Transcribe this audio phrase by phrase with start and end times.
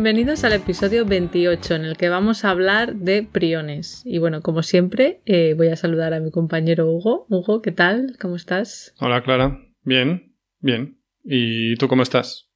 [0.00, 4.02] Bienvenidos al episodio 28 en el que vamos a hablar de priones.
[4.04, 7.26] Y bueno, como siempre, eh, voy a saludar a mi compañero Hugo.
[7.28, 8.14] Hugo, ¿qué tal?
[8.20, 8.94] ¿Cómo estás?
[9.00, 11.00] Hola Clara, bien, bien.
[11.24, 12.48] ¿Y tú cómo estás?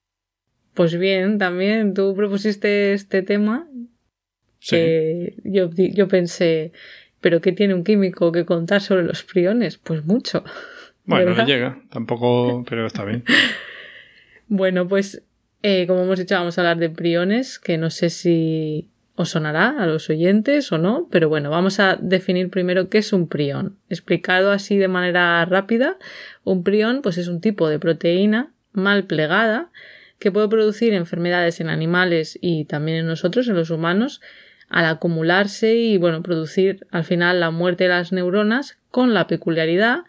[0.75, 1.95] Pues bien, también.
[1.95, 3.69] Tú propusiste este tema.
[4.61, 5.35] Sí.
[5.43, 6.71] yo, yo pensé,
[7.21, 9.79] ¿pero qué tiene un químico que contar sobre los priones?
[9.79, 10.45] Pues mucho.
[11.07, 13.25] Bueno, no llega, tampoco, pero está bien.
[14.47, 15.25] bueno, pues
[15.63, 19.77] eh, como hemos dicho, vamos a hablar de priones, que no sé si os sonará
[19.79, 23.77] a los oyentes o no, pero bueno, vamos a definir primero qué es un prión.
[23.89, 25.99] Explicado así de manera rápida,
[26.45, 29.71] un prión pues es un tipo de proteína mal plegada
[30.19, 34.21] que puede producir enfermedades en animales y también en nosotros, en los humanos,
[34.69, 40.01] al acumularse y bueno, producir al final la muerte de las neuronas con la peculiaridad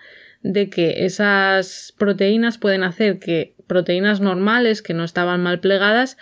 [0.42, 6.18] de que esas proteínas pueden hacer que proteínas normales que no estaban mal plegadas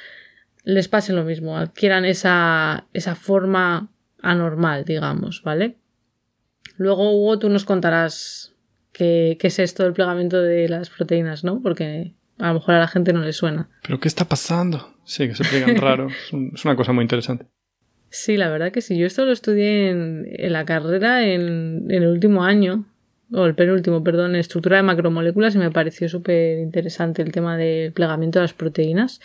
[0.64, 3.90] les pase lo mismo, adquieran esa, esa forma
[4.22, 5.78] anormal, digamos, ¿vale?
[6.78, 8.54] Luego, Hugo, tú nos contarás
[8.92, 11.62] qué, qué, es esto del plegamiento de las proteínas, ¿no?
[11.62, 13.70] Porque a lo mejor a la gente no le suena.
[13.84, 14.96] ¿Pero qué está pasando?
[15.04, 16.08] Sí, que se plegan raro.
[16.10, 17.48] es, una cosa muy interesante.
[18.10, 18.98] Sí, la verdad que sí.
[18.98, 22.86] Yo esto lo estudié en, en la carrera en, en, el último año
[23.34, 27.94] o el penúltimo, perdón, estructura de macromoléculas y me pareció súper interesante el tema del
[27.94, 29.22] plegamiento de las proteínas.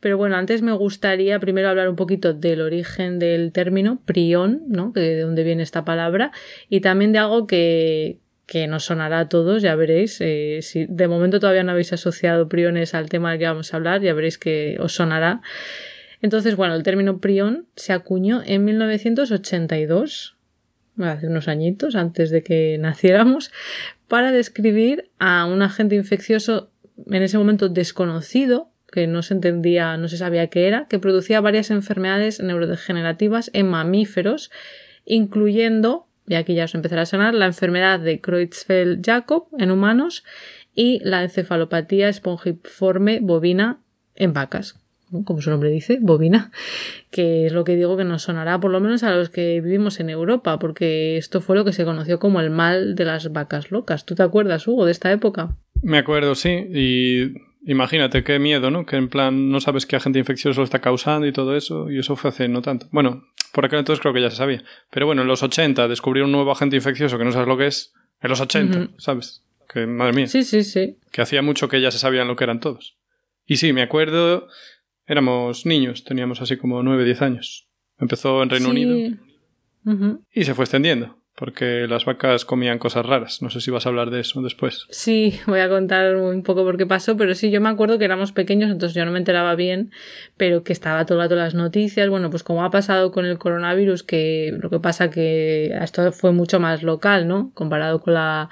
[0.00, 4.92] Pero bueno, antes me gustaría primero hablar un poquito del origen del término prión, ¿no?
[4.92, 6.30] De dónde viene esta palabra,
[6.68, 10.18] y también de algo que, que nos sonará a todos, ya veréis.
[10.20, 13.76] Eh, si de momento todavía no habéis asociado priones al tema del que vamos a
[13.76, 15.42] hablar, ya veréis que os sonará.
[16.22, 20.37] Entonces, bueno, el término prión se acuñó en 1982
[21.00, 23.50] hace unos añitos, antes de que naciéramos,
[24.08, 26.70] para describir a un agente infeccioso
[27.06, 31.40] en ese momento desconocido, que no se entendía, no se sabía qué era, que producía
[31.40, 34.50] varias enfermedades neurodegenerativas en mamíferos,
[35.04, 40.24] incluyendo, y aquí ya os empezará a sonar, la enfermedad de Creutzfeldt-Jakob en humanos
[40.74, 43.80] y la encefalopatía espongiforme bovina
[44.14, 44.80] en vacas,
[45.24, 46.50] como su nombre dice, bovina,
[47.10, 50.00] que es lo que digo que nos sonará por lo menos a los que vivimos
[50.00, 53.70] en Europa, porque esto fue lo que se conoció como el mal de las vacas
[53.70, 54.04] locas.
[54.04, 55.56] ¿Tú te acuerdas, Hugo, de esta época?
[55.82, 57.34] Me acuerdo, sí, y
[57.70, 58.86] imagínate qué miedo, ¿no?
[58.86, 61.98] Que en plan no sabes qué agente infeccioso lo está causando y todo eso, y
[61.98, 62.88] eso fue hace no tanto.
[62.90, 64.62] Bueno, por aquel entonces creo que ya se sabía.
[64.90, 67.66] Pero bueno, en los 80 descubrir un nuevo agente infeccioso que no sabes lo que
[67.66, 69.44] es, en los 80, ¿sabes?
[69.68, 70.26] Que madre mía.
[70.26, 70.96] Sí, sí, sí.
[71.12, 72.96] Que hacía mucho que ya se sabían lo que eran todos.
[73.46, 74.48] Y sí, me acuerdo
[75.08, 77.66] Éramos niños, teníamos así como 9, 10 años.
[77.98, 79.16] Empezó en Reino Unido
[80.32, 83.40] y se fue extendiendo, porque las vacas comían cosas raras.
[83.40, 84.86] No sé si vas a hablar de eso después.
[84.90, 88.04] Sí, voy a contar un poco por qué pasó, pero sí, yo me acuerdo que
[88.04, 89.90] éramos pequeños, entonces yo no me enteraba bien,
[90.36, 92.10] pero que estaba todo el rato las noticias.
[92.10, 96.32] Bueno, pues como ha pasado con el coronavirus, que lo que pasa que esto fue
[96.32, 97.50] mucho más local, ¿no?
[97.54, 98.50] Comparado con la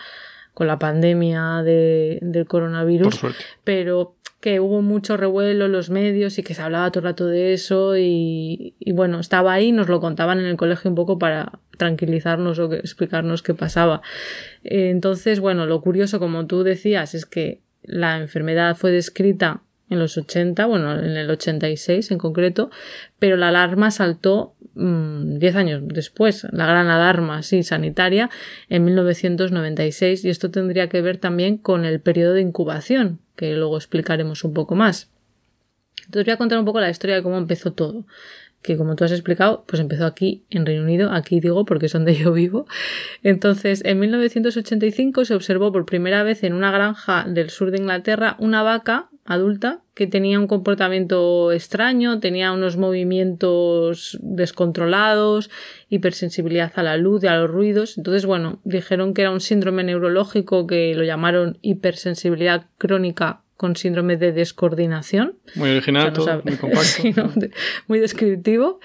[0.56, 3.20] con la pandemia de, del coronavirus.
[3.62, 4.15] Pero
[4.46, 7.52] que hubo mucho revuelo en los medios y que se hablaba todo el rato de
[7.52, 12.60] eso y, bueno, estaba ahí, nos lo contaban en el colegio un poco para tranquilizarnos
[12.60, 14.02] o explicarnos qué pasaba.
[14.62, 20.16] Entonces, bueno, lo curioso, como tú decías, es que la enfermedad fue descrita en los
[20.18, 22.70] 80, bueno, en el 86 en concreto,
[23.18, 28.30] pero la alarma saltó 10 mm, años después, la gran alarma sí, sanitaria,
[28.68, 33.76] en 1996, y esto tendría que ver también con el periodo de incubación, que luego
[33.76, 35.10] explicaremos un poco más.
[36.04, 38.04] Entonces voy a contar un poco la historia de cómo empezó todo
[38.66, 41.92] que como tú has explicado, pues empezó aquí en Reino Unido, aquí digo porque es
[41.92, 42.66] donde yo vivo.
[43.22, 48.36] Entonces, en 1985 se observó por primera vez en una granja del sur de Inglaterra
[48.40, 55.50] una vaca adulta que tenía un comportamiento extraño, tenía unos movimientos descontrolados,
[55.88, 57.96] hipersensibilidad a la luz y a los ruidos.
[57.96, 64.18] Entonces, bueno, dijeron que era un síndrome neurológico que lo llamaron hipersensibilidad crónica con síndrome
[64.18, 65.38] de descoordinación.
[65.54, 66.12] Muy original,
[66.44, 67.02] muy compacto.
[67.86, 68.80] muy descriptivo.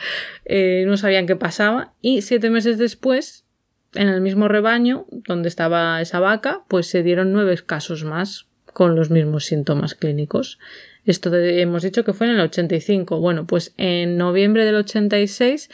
[0.46, 1.94] Eh, no sabían qué pasaba.
[2.02, 3.46] Y siete meses después,
[3.94, 8.96] en el mismo rebaño donde estaba esa vaca, pues se dieron nueve casos más con
[8.96, 10.60] los mismos síntomas clínicos.
[11.06, 13.20] Esto hemos dicho que fue en el 85.
[13.20, 15.70] Bueno, pues en noviembre del 86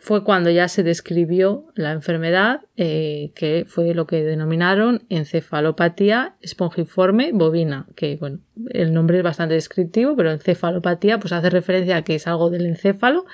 [0.00, 7.32] fue cuando ya se describió la enfermedad, eh, que fue lo que denominaron encefalopatía espongiforme
[7.32, 8.38] bovina, que bueno,
[8.70, 12.66] el nombre es bastante descriptivo, pero encefalopatía pues hace referencia a que es algo del
[12.66, 13.26] encéfalo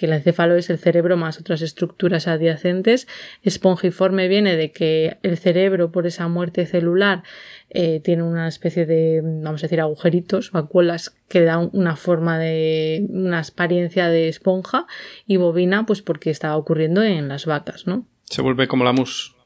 [0.00, 3.06] que el encéfalo es el cerebro más otras estructuras adyacentes.
[3.42, 7.22] Espongiforme viene de que el cerebro, por esa muerte celular,
[7.68, 13.04] eh, tiene una especie de, vamos a decir, agujeritos, vacuolas que dan una forma de,
[13.10, 14.86] una apariencia de esponja,
[15.26, 18.06] y bovina, pues porque estaba ocurriendo en las vacas, ¿no?
[18.24, 19.36] Se vuelve como la mus.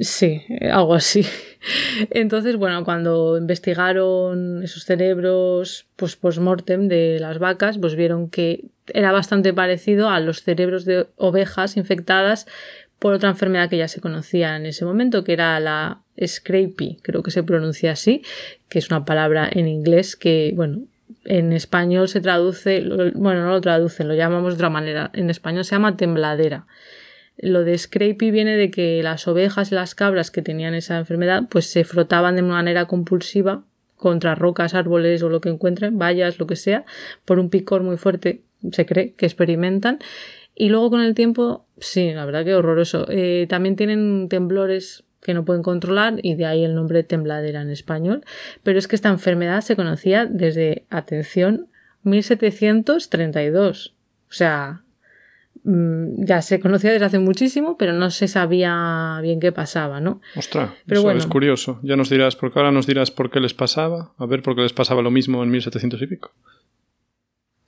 [0.00, 1.24] Sí, algo así.
[2.10, 9.12] Entonces, bueno, cuando investigaron esos cerebros pues post-mortem de las vacas, pues vieron que era
[9.12, 12.46] bastante parecido a los cerebros de ovejas infectadas
[12.98, 17.22] por otra enfermedad que ya se conocía en ese momento, que era la scrapie, creo
[17.22, 18.22] que se pronuncia así,
[18.68, 20.82] que es una palabra en inglés que, bueno,
[21.24, 22.82] en español se traduce,
[23.14, 26.66] bueno, no lo traducen, lo llamamos de otra manera, en español se llama tembladera.
[27.38, 31.44] Lo de scrapie viene de que las ovejas y las cabras que tenían esa enfermedad
[31.48, 33.64] pues se frotaban de manera compulsiva
[33.96, 36.84] contra rocas, árboles o lo que encuentren, vallas, lo que sea,
[37.24, 38.42] por un picor muy fuerte,
[38.72, 39.98] se cree que experimentan.
[40.54, 43.06] Y luego con el tiempo, sí, la verdad que horroroso.
[43.08, 47.70] Eh, también tienen temblores que no pueden controlar y de ahí el nombre tembladera en
[47.70, 48.24] español.
[48.62, 51.68] Pero es que esta enfermedad se conocía desde, atención,
[52.02, 53.94] 1732.
[54.28, 54.82] O sea,
[55.64, 60.20] ya se conocía desde hace muchísimo, pero no se sabía bien qué pasaba, ¿no?
[60.36, 61.18] Ostras, pero eso bueno.
[61.18, 61.80] es curioso.
[61.82, 64.12] Ya nos dirás, porque ahora nos dirás por qué les pasaba.
[64.18, 66.32] A ver, por qué les pasaba lo mismo en 1700 y pico.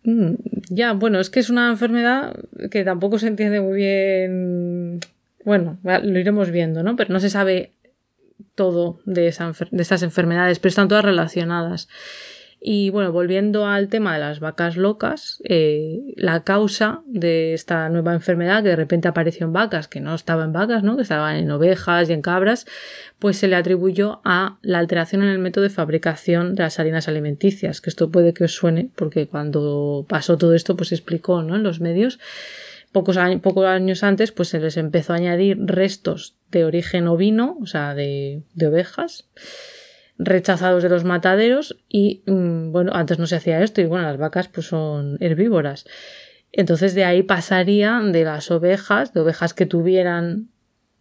[0.05, 0.35] Mm,
[0.71, 2.37] ya, bueno, es que es una enfermedad
[2.71, 5.01] que tampoco se entiende muy bien.
[5.45, 6.97] Bueno, lo iremos viendo, ¿no?
[6.97, 7.73] Pero no se sabe
[8.55, 11.89] todo de, esa, de estas enfermedades, pero están todas relacionadas.
[12.63, 18.13] Y bueno, volviendo al tema de las vacas locas, eh, la causa de esta nueva
[18.13, 20.97] enfermedad que de repente apareció en vacas, que no estaba en vacas, ¿no?
[20.97, 22.67] que estaban en ovejas y en cabras,
[23.19, 27.09] pues se le atribuyó a la alteración en el método de fabricación de las harinas
[27.09, 31.43] alimenticias, que esto puede que os suene, porque cuando pasó todo esto, pues se explicó
[31.43, 31.57] ¿no?
[31.57, 32.19] en los medios.
[32.93, 37.57] Pocos, años, pocos años antes, pues se les empezó a añadir restos de origen ovino,
[37.63, 39.29] o sea, de, de ovejas
[40.23, 44.19] rechazados de los mataderos y mm, bueno, antes no se hacía esto y bueno, las
[44.19, 45.87] vacas pues son herbívoras.
[46.53, 50.49] Entonces de ahí pasaría de las ovejas, de ovejas que tuvieran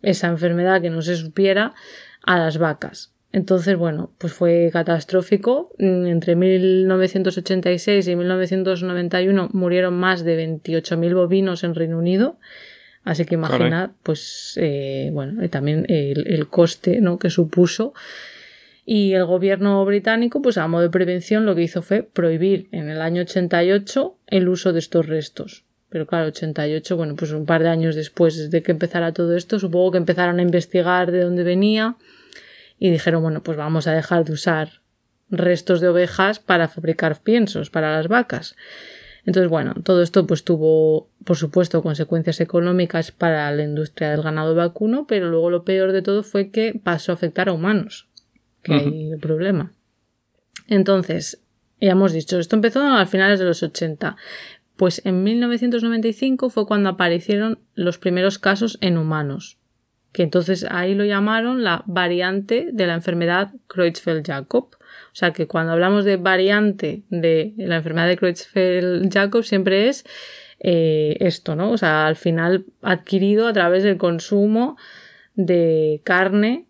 [0.01, 1.74] esa enfermedad que no se supiera,
[2.24, 3.13] a las vacas.
[3.31, 5.71] Entonces, bueno, pues fue catastrófico.
[5.77, 12.39] Mm, entre 1986 y 1991 murieron más de 28.000 bovinos en Reino Unido.
[13.04, 17.18] Así que imaginad, pues, eh, bueno, también el, el, coste ¿no?
[17.18, 17.94] que supuso
[18.91, 22.89] y el gobierno británico, pues a modo de prevención, lo que hizo fue prohibir en
[22.89, 25.63] el año 88 el uso de estos restos.
[25.89, 29.59] Pero claro, 88, bueno, pues un par de años después de que empezara todo esto,
[29.59, 31.97] supongo que empezaron a investigar de dónde venía
[32.80, 34.81] y dijeron, bueno, pues vamos a dejar de usar
[35.30, 38.56] restos de ovejas para fabricar piensos para las vacas.
[39.24, 44.56] Entonces, bueno, todo esto pues tuvo, por supuesto, consecuencias económicas para la industria del ganado
[44.56, 48.08] vacuno, pero luego lo peor de todo fue que pasó a afectar a humanos
[48.63, 49.71] que hay el problema.
[50.68, 51.42] Entonces,
[51.81, 54.16] ya hemos dicho, esto empezó a finales de los 80.
[54.75, 59.57] Pues en 1995 fue cuando aparecieron los primeros casos en humanos,
[60.11, 64.75] que entonces ahí lo llamaron la variante de la enfermedad Creutzfeldt-Jakob.
[64.75, 70.06] O sea que cuando hablamos de variante de la enfermedad de Creutzfeldt-Jakob siempre es
[70.59, 71.71] eh, esto, ¿no?
[71.71, 74.78] O sea, al final adquirido a través del consumo
[75.35, 76.68] de carne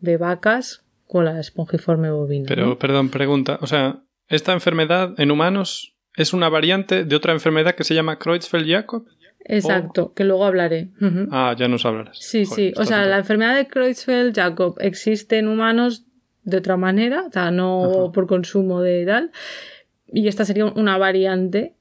[0.00, 2.44] de vacas con la espongiforme bovina.
[2.46, 3.58] Pero, perdón, pregunta.
[3.62, 8.20] O sea, ¿esta enfermedad en humanos es una variante de otra enfermedad que se llama
[8.20, 9.06] Creutzfeldt-Jakob?
[9.40, 10.90] Exacto, que luego hablaré.
[11.32, 12.16] Ah, ya nos hablarás.
[12.16, 12.72] Sí, sí.
[12.76, 16.04] O sea, la enfermedad de Creutzfeldt-Jakob existe en humanos
[16.44, 19.32] de otra manera, o sea, no por consumo de tal.
[20.06, 21.74] Y esta sería una variante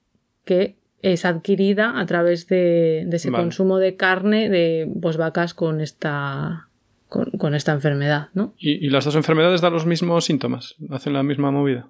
[0.44, 6.69] que es adquirida a través de, ese consumo de carne de pues, vacas con esta
[7.10, 8.54] con, esta enfermedad, ¿no?
[8.58, 10.76] ¿Y, las dos enfermedades dan los mismos síntomas?
[10.90, 11.90] ¿Hacen la misma movida?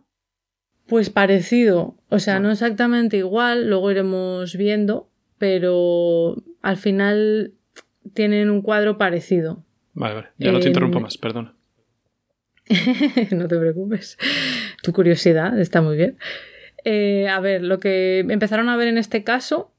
[0.87, 7.53] Pues parecido, o sea, no exactamente igual, luego iremos viendo, pero al final
[8.13, 9.63] tienen un cuadro parecido.
[9.93, 11.53] Vale, vale, ya no te interrumpo más, perdona.
[13.31, 14.17] no te preocupes,
[14.81, 16.17] tu curiosidad está muy bien.
[16.85, 19.71] Eh, a ver, lo que empezaron a ver en este caso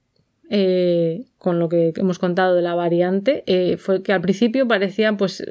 [0.51, 5.17] eh, con lo que hemos contado de la variante, eh, fue que al principio parecía
[5.17, 5.43] pues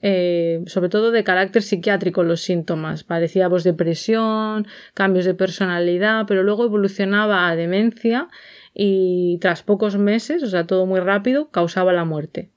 [0.00, 3.04] eh, sobre todo de carácter psiquiátrico los síntomas.
[3.04, 8.28] Parecía pues, depresión, cambios de personalidad, pero luego evolucionaba a demencia
[8.74, 12.50] y tras pocos meses, o sea, todo muy rápido, causaba la muerte.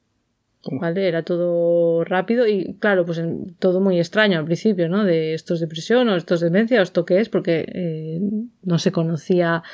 [0.64, 1.08] ¿Vale?
[1.08, 3.20] Era todo rápido y claro, pues
[3.58, 5.02] todo muy extraño al principio, ¿no?
[5.02, 8.20] De esto es depresión o esto es demencia o esto qué es, porque eh,
[8.62, 9.64] no se conocía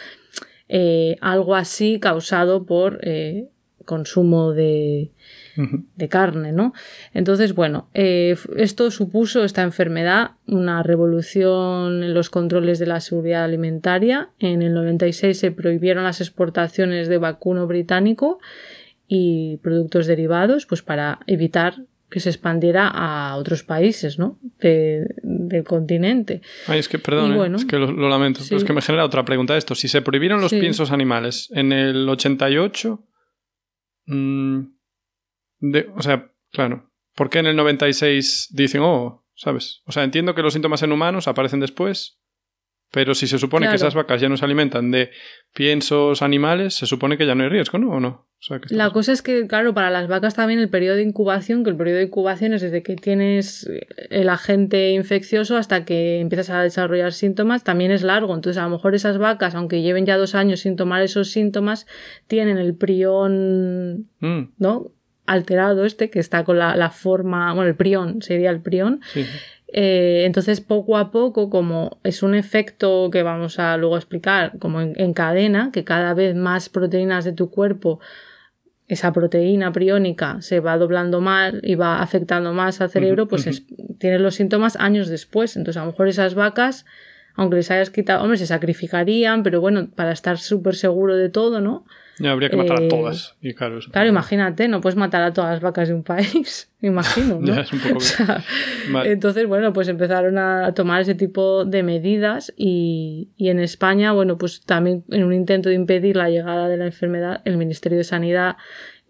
[0.68, 3.48] eh, algo así causado por eh,
[3.84, 5.12] consumo de,
[5.96, 6.74] de, carne, ¿no?
[7.14, 14.28] Entonces, bueno, esto supuso esta enfermedad una revolución en los controles de la seguridad alimentaria.
[14.38, 18.38] En el 96 se prohibieron las exportaciones de vacuno británico
[19.08, 21.76] y productos derivados, pues para evitar
[22.10, 24.38] que se expandiera a otros países, ¿no?
[24.60, 26.40] del continente.
[26.66, 28.40] Ay, es que, perdón, eh, es que lo, lamento.
[28.40, 29.74] es que me genera otra pregunta esto.
[29.74, 33.04] Si se prohibieron los piensos animales en el 88,
[34.06, 34.60] mmm,
[35.60, 39.82] de, o sea, claro, ¿por qué en el 96 dicen, oh, sabes?
[39.86, 42.17] O sea, entiendo que los síntomas en humanos aparecen después,
[42.90, 45.10] pero si se supone que esas vacas ya no se alimentan de
[45.54, 47.90] piensos animales, se supone que ya no hay riesgo, ¿no?
[47.90, 48.28] ¿O no?
[48.70, 51.76] la cosa es que, claro, para las vacas también el periodo de incubación, que el
[51.76, 53.68] periodo de incubación es desde que tienes
[54.10, 58.34] el agente infeccioso hasta que empiezas a desarrollar síntomas, también es largo.
[58.36, 61.88] Entonces, a lo mejor esas vacas, aunque lleven ya dos años sin tomar esos síntomas,
[62.28, 64.52] tienen el prión, mm.
[64.58, 64.92] ¿no?
[65.26, 69.00] Alterado este, que está con la, la, forma, bueno, el prión, sería el prión.
[69.12, 69.26] Sí.
[69.70, 74.80] Eh, entonces, poco a poco, como es un efecto que vamos a luego explicar, como
[74.80, 78.00] en, cadena, que cada vez más proteínas de tu cuerpo,
[78.86, 83.66] esa proteína priónica se va doblando mal y va afectando más al cerebro, pues
[83.98, 85.56] tienes los síntomas años después.
[85.56, 86.86] Entonces, a lo mejor esas vacas,
[87.34, 91.60] aunque les hayas quitado, hombre, se sacrificarían, pero bueno, para estar súper seguro de todo,
[91.60, 91.84] ¿no?
[92.18, 93.36] Ya habría que matar a eh, todas.
[93.40, 96.88] Y claro, claro, imagínate, no puedes matar a todas las vacas de un país, me
[96.90, 97.38] imagino.
[97.40, 97.60] ¿no?
[97.60, 98.00] es un poco...
[99.04, 104.38] Entonces, bueno, pues empezaron a tomar ese tipo de medidas y, y, en España, bueno,
[104.38, 108.04] pues también en un intento de impedir la llegada de la enfermedad, el Ministerio de
[108.04, 108.56] Sanidad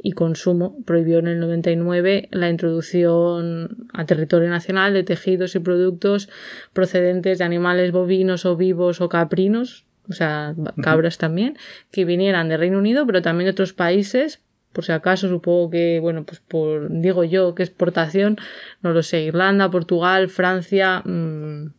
[0.00, 6.28] y Consumo prohibió en el 99 la introducción a territorio nacional de tejidos y productos
[6.72, 11.56] procedentes de animales bovinos o vivos o caprinos o sea, cabras también,
[11.90, 15.98] que vinieran de Reino Unido, pero también de otros países, por si acaso, supongo que,
[16.00, 18.36] bueno, pues por, digo yo, que exportación,
[18.82, 21.72] no lo sé, Irlanda, Portugal, Francia, mmm,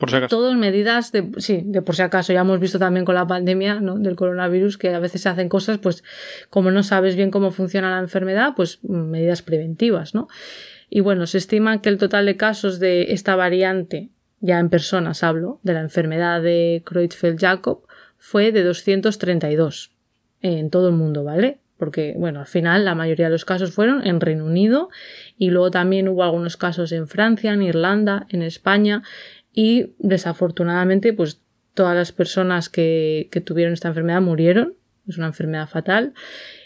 [0.00, 0.34] por si acaso.
[0.34, 2.32] Todas medidas de, sí, de por si acaso.
[2.32, 3.98] Ya hemos visto también con la pandemia ¿no?
[3.98, 6.02] del coronavirus que a veces se hacen cosas, pues
[6.48, 10.28] como no sabes bien cómo funciona la enfermedad, pues medidas preventivas, ¿no?
[10.88, 14.08] Y bueno, se estima que el total de casos de esta variante
[14.40, 17.82] ya en personas hablo, de la enfermedad de Creutzfeldt-Jakob,
[18.18, 19.92] fue de 232
[20.42, 21.58] en todo el mundo, ¿vale?
[21.76, 24.90] Porque, bueno, al final la mayoría de los casos fueron en Reino Unido
[25.38, 29.02] y luego también hubo algunos casos en Francia, en Irlanda, en España
[29.52, 31.40] y desafortunadamente, pues
[31.74, 34.74] todas las personas que, que tuvieron esta enfermedad murieron.
[35.08, 36.12] Es una enfermedad fatal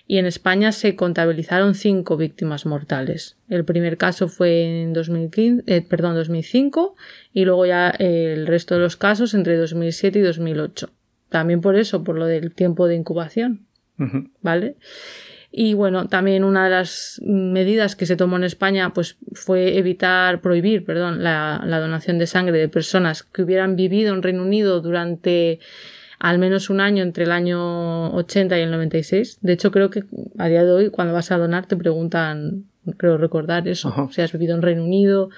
[0.06, 3.36] y en España se contabilizaron cinco víctimas mortales.
[3.48, 6.94] El primer caso fue en 2015, eh, perdón, 2005
[7.32, 10.90] y luego ya el resto de los casos entre 2007 y 2008.
[11.30, 13.66] También por eso, por lo del tiempo de incubación.
[14.42, 14.76] ¿Vale?
[15.56, 20.40] Y bueno, también una de las medidas que se tomó en España pues, fue evitar,
[20.40, 24.80] prohibir, perdón, la, la donación de sangre de personas que hubieran vivido en Reino Unido
[24.80, 25.60] durante
[26.24, 29.40] al menos un año entre el año 80 y el 96.
[29.42, 30.04] De hecho, creo que
[30.38, 32.64] a día de hoy, cuando vas a donar, te preguntan,
[32.96, 35.28] creo recordar eso, si has vivido en Reino Unido,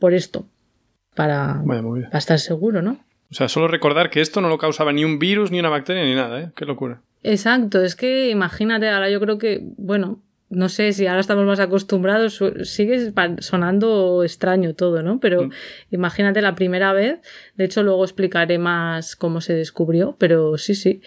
[0.00, 0.44] por esto,
[1.14, 2.98] para, para estar seguro, ¿no?
[3.30, 6.02] O sea, solo recordar que esto no lo causaba ni un virus, ni una bacteria,
[6.02, 6.50] ni nada, ¿eh?
[6.56, 7.02] Qué locura.
[7.22, 10.18] Exacto, es que imagínate, ahora yo creo que, bueno,
[10.52, 15.18] no sé si ahora estamos más acostumbrados, sigue sonando extraño todo, ¿no?
[15.18, 15.52] Pero mm.
[15.92, 17.20] imagínate la primera vez,
[17.56, 21.00] de hecho luego explicaré más cómo se descubrió, pero sí, sí.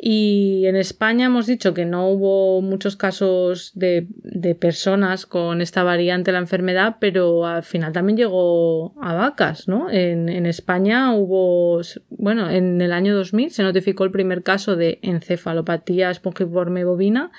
[0.00, 5.82] Y en España hemos dicho que no hubo muchos casos de, de, personas con esta
[5.82, 9.90] variante de la enfermedad, pero al final también llegó a vacas, ¿no?
[9.90, 15.00] En, en España hubo, bueno, en el año 2000 se notificó el primer caso de
[15.02, 17.32] encefalopatía espongiforme bovina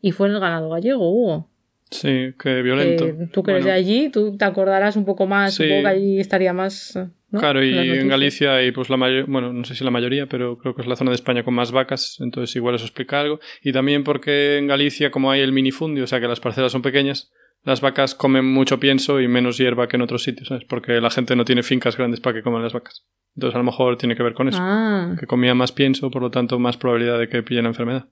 [0.00, 1.50] y fue en el ganado gallego, Hugo.
[1.90, 3.06] Sí, qué violento.
[3.32, 5.64] tú que eres de allí, tú te acordarás un poco más, sí.
[5.64, 6.98] supongo que allí estaría más...
[7.32, 10.58] Claro, y en Galicia y pues la mayoría, bueno, no sé si la mayoría, pero
[10.58, 13.38] creo que es la zona de España con más vacas, entonces igual eso explica algo.
[13.62, 16.82] Y también porque en Galicia, como hay el minifundio, o sea que las parcelas son
[16.82, 17.30] pequeñas,
[17.62, 20.64] las vacas comen mucho pienso y menos hierba que en otros sitios, ¿sabes?
[20.64, 23.06] Porque la gente no tiene fincas grandes para que coman las vacas.
[23.36, 24.58] Entonces a lo mejor tiene que ver con eso.
[24.60, 25.14] Ah.
[25.18, 28.08] Que comía más pienso, por lo tanto más probabilidad de que pillen la enfermedad.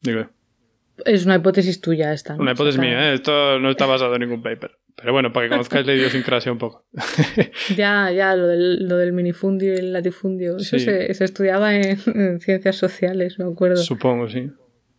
[0.00, 0.28] Digo
[1.04, 2.34] es una hipótesis tuya esta.
[2.34, 3.14] Una hipótesis mía, ¿eh?
[3.14, 4.78] esto no está basado en ningún paper.
[4.96, 6.84] Pero bueno, para que conozcáis la idiosincrasia un poco.
[7.76, 10.56] ya, ya, lo del, lo del minifundio y el latifundio.
[10.56, 13.76] Eso se, estudiaba en, ciencias sociales, me acuerdo.
[13.76, 14.50] Supongo, sí.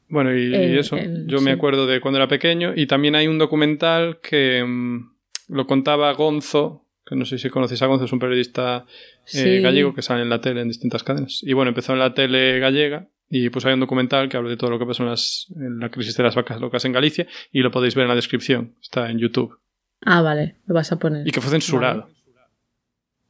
[0.08, 2.74] Bueno, y, eso, yo me acuerdo de cuando era pequeño.
[2.76, 5.12] Y también hay un documental que mm,
[5.50, 8.86] lo contaba Gonzo, que no sé si conocéis a Gonzo, es un periodista
[9.34, 11.42] eh, gallego que sale en la tele en distintas cadenas.
[11.44, 14.58] Y bueno, empezó en la tele gallega y pues hay un documental que habla de
[14.58, 15.14] todo lo que pasó en,
[15.64, 18.16] en la crisis de las vacas locas en Galicia y lo podéis ver en la
[18.16, 19.60] descripción, está en YouTube.
[20.02, 21.28] Ah, vale, lo vas a poner.
[21.28, 22.10] Y que fue censurado.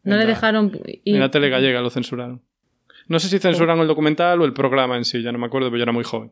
[0.03, 0.71] No le dejaron.
[1.05, 2.41] En la tele gallega lo censuraron.
[3.07, 5.67] No sé si censuraron el documental o el programa en sí, ya no me acuerdo,
[5.67, 6.31] pero yo era muy joven.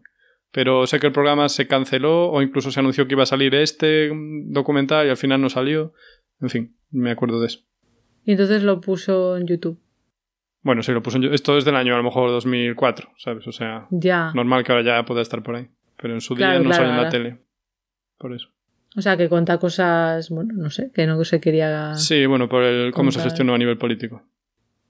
[0.52, 3.54] Pero sé que el programa se canceló o incluso se anunció que iba a salir
[3.56, 4.12] este
[4.46, 5.94] documental y al final no salió.
[6.40, 7.60] En fin, me acuerdo de eso.
[8.24, 9.80] Y entonces lo puso en YouTube.
[10.68, 11.34] Bueno, sí, lo puso en.
[11.34, 13.48] Esto es del año a lo mejor 2004, ¿sabes?
[13.48, 14.34] O sea, ya.
[14.34, 15.70] normal que ahora ya pueda estar por ahí.
[15.96, 17.38] Pero en su día no salió en la tele.
[18.18, 18.50] Por eso.
[18.98, 21.96] O sea, que cuenta cosas, bueno, no sé, que no se quería.
[21.96, 24.24] Sí, bueno, por el cómo se gestionó a nivel político.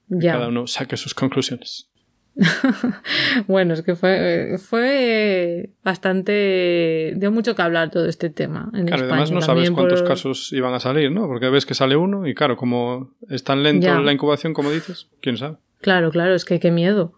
[0.07, 0.33] Ya.
[0.33, 1.91] cada uno saque sus conclusiones.
[3.47, 7.13] bueno, es que fue, fue bastante.
[7.17, 8.71] dio mucho que hablar todo este tema.
[8.73, 11.27] En claro, además no sabes cuántos casos iban a salir, ¿no?
[11.27, 15.07] Porque ves que sale uno y, claro, como es tan lento la incubación, como dices,
[15.21, 15.57] quién sabe.
[15.81, 17.13] Claro, claro, es que qué miedo.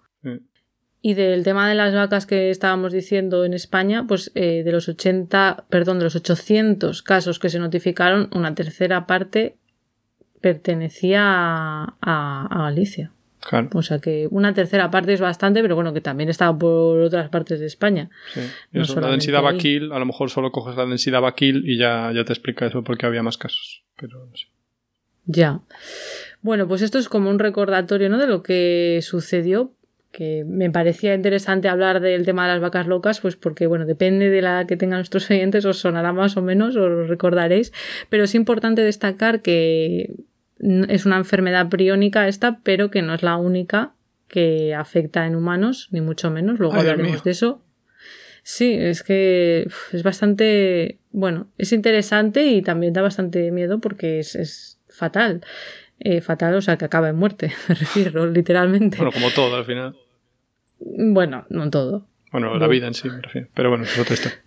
[1.01, 4.89] Y del tema de las vacas que estábamos diciendo en España, pues eh, de los
[4.89, 9.55] 80, perdón, de los 800 casos que se notificaron, una tercera parte
[10.41, 13.13] pertenecía a, Galicia.
[13.39, 13.69] Claro.
[13.73, 17.29] O sea que una tercera parte es bastante, pero bueno, que también estaba por otras
[17.29, 18.09] partes de España.
[18.33, 18.41] Sí.
[18.73, 22.33] la densidad vaquil, a lo mejor solo coges la densidad vaquil y ya, ya te
[22.33, 23.85] explica eso porque había más casos.
[23.95, 24.47] Pero no sé.
[25.25, 25.61] Ya.
[26.41, 28.17] Bueno, pues esto es como un recordatorio ¿no?
[28.17, 29.73] de lo que sucedió,
[30.11, 34.29] que me parecía interesante hablar del tema de las vacas locas, pues porque, bueno, depende
[34.29, 37.73] de la que tengan nuestros oyentes, os sonará más o menos, os lo recordaréis,
[38.09, 40.13] pero es importante destacar que
[40.59, 43.93] es una enfermedad priónica esta, pero que no es la única
[44.27, 47.63] que afecta en humanos, ni mucho menos, luego hablaremos de eso.
[48.43, 54.35] Sí, es que es bastante, bueno, es interesante y también da bastante miedo porque es,
[54.35, 55.41] es fatal.
[55.99, 58.97] Eh, fatal, o sea, que acaba en muerte, me refiero, literalmente.
[58.97, 59.95] Bueno, como todo al final.
[60.79, 62.07] Bueno, no todo.
[62.31, 63.47] Bueno, la vida en sí, me refiero.
[63.53, 64.29] Pero bueno, es otro esto.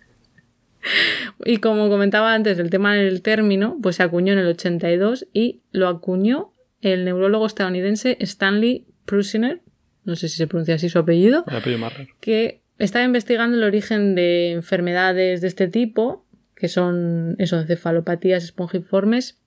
[1.45, 5.61] Y como comentaba antes, el tema del término, pues se acuñó en el 82 y
[5.71, 9.61] lo acuñó el neurólogo estadounidense Stanley Prusiner,
[10.03, 13.63] no sé si se pronuncia así su apellido, el apellido más que estaba investigando el
[13.63, 19.39] origen de enfermedades de este tipo, que son eso, encefalopatías espongiformes,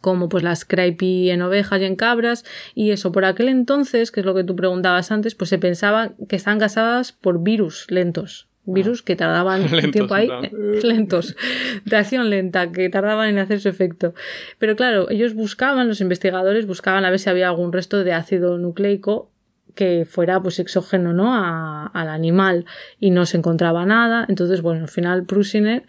[0.00, 4.20] como pues las creepy en ovejas y en cabras y eso por aquel entonces que
[4.20, 8.48] es lo que tú preguntabas antes pues se pensaba que estaban casadas por virus lentos.
[8.66, 10.28] Virus que tardaban un tiempo ahí
[10.82, 11.36] lentos
[11.84, 14.14] de acción lenta que tardaban en hacer su efecto.
[14.58, 18.58] Pero claro ellos buscaban los investigadores buscaban a ver si había algún resto de ácido
[18.58, 19.30] nucleico
[19.74, 22.64] que fuera pues exógeno no al animal
[23.00, 24.24] y no se encontraba nada.
[24.28, 25.84] Entonces bueno al final Prusiner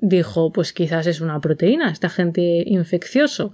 [0.00, 3.52] dijo, pues quizás es una proteína, este agente infeccioso.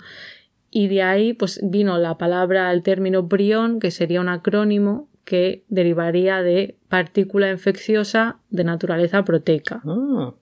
[0.71, 5.65] Y de ahí pues vino la palabra, el término prión, que sería un acrónimo que
[5.69, 9.83] derivaría de partícula infecciosa de naturaleza proteica.
[9.85, 10.35] Ah,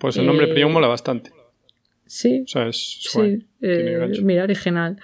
[0.00, 1.30] pues el nombre prión mola bastante.
[2.06, 2.42] Sí.
[2.44, 4.98] O sea, es sí, eh, mira, original.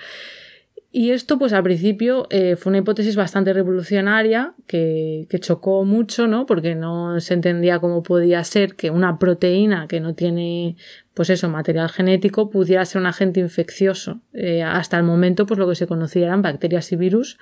[0.97, 6.47] Y esto, pues al principio eh, fue una hipótesis bastante revolucionaria que, chocó mucho, ¿no?
[6.47, 10.77] Porque no se entendía cómo podía ser que una proteína que no tiene,
[11.13, 14.21] pues eso, material genético, pudiera ser un agente infeccioso.
[14.35, 17.39] Eh, hasta el momento, pues lo que se conocía eran bacterias y virus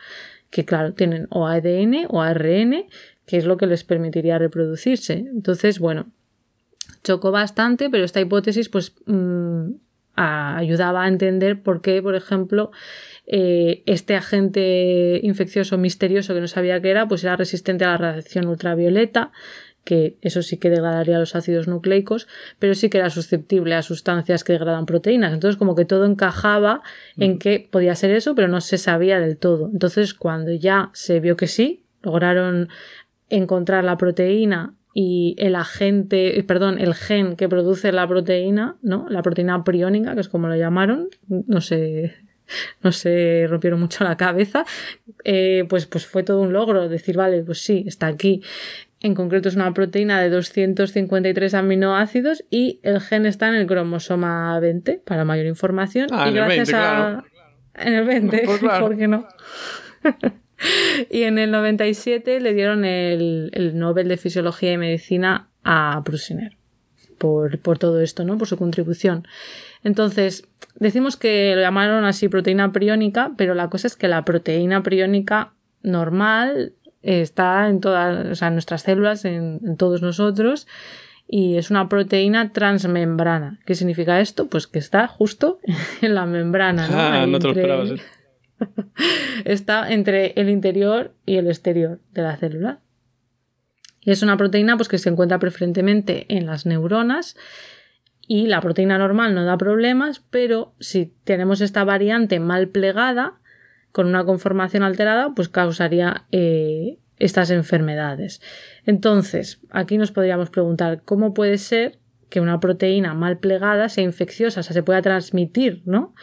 [0.49, 2.87] que, claro, tienen o ADN o ARN,
[3.27, 5.27] que es lo que les permitiría reproducirse.
[5.31, 6.07] Entonces, bueno,
[7.05, 9.73] chocó bastante, pero esta hipótesis, pues, mm,
[10.15, 12.71] ayudaba a entender por qué, por ejemplo,
[13.27, 17.97] eh, este agente infeccioso misterioso que no sabía qué era, pues era resistente a la
[17.99, 19.31] radiación ultravioleta,
[19.85, 24.45] que eso sí que degradaría los ácidos nucleicos, pero sí que era susceptible a sustancias
[24.45, 25.33] que degradan proteínas.
[25.33, 26.83] Entonces, como que todo encajaba
[27.17, 29.71] en que podía ser eso, pero no se sabía del todo.
[29.73, 32.69] Entonces, cuando ya se vio que sí, lograron
[33.29, 39.07] encontrar la proteína y el agente, perdón, el gen que produce la proteína, ¿no?
[39.09, 42.15] La proteína priónica, que es como lo llamaron, no sé
[42.83, 44.65] no se rompieron mucho la cabeza,
[45.25, 48.43] eh, pues, pues fue todo un logro decir, vale, pues sí, está aquí.
[49.01, 54.59] En concreto es una proteína de 253 aminoácidos y el gen está en el cromosoma
[54.61, 56.07] 20 para mayor información.
[56.13, 57.25] Ah, y gracias a...
[57.75, 59.27] En el 20, pues ¿por qué no?
[61.11, 66.57] y en el 97 le dieron el, el Nobel de Fisiología y Medicina a Prusiner
[67.23, 68.37] por, por todo esto, ¿no?
[68.37, 69.29] Por su contribución.
[69.85, 70.49] Entonces,
[70.83, 75.53] decimos que lo llamaron así proteína priónica, pero la cosa es que la proteína priónica
[75.83, 80.67] normal está en todas, o sea, en nuestras células, en, todos nosotros,
[81.29, 83.61] y es una proteína transmembrana.
[83.65, 84.49] ¿Qué significa esto?
[84.49, 85.61] Pues que está justo
[86.03, 86.89] en la membrana.
[86.89, 86.95] ¿no?
[86.97, 87.91] Ah, no te lo esperabas.
[87.91, 87.97] ¿eh?
[89.45, 92.81] está entre el interior y el exterior de la célula.
[94.01, 97.37] Y es una proteína pues, que se encuentra preferentemente en las neuronas
[98.33, 103.35] y la proteína normal no da problemas, pero si tenemos esta variante mal plegada,
[103.93, 108.41] con una conformación alterada, pues causaría eh, estas enfermedades.
[108.87, 111.99] Entonces, aquí nos podríamos preguntar cómo puede ser
[112.31, 116.15] que una proteína mal plegada sea infecciosa, o sea, se pueda transmitir, ¿no?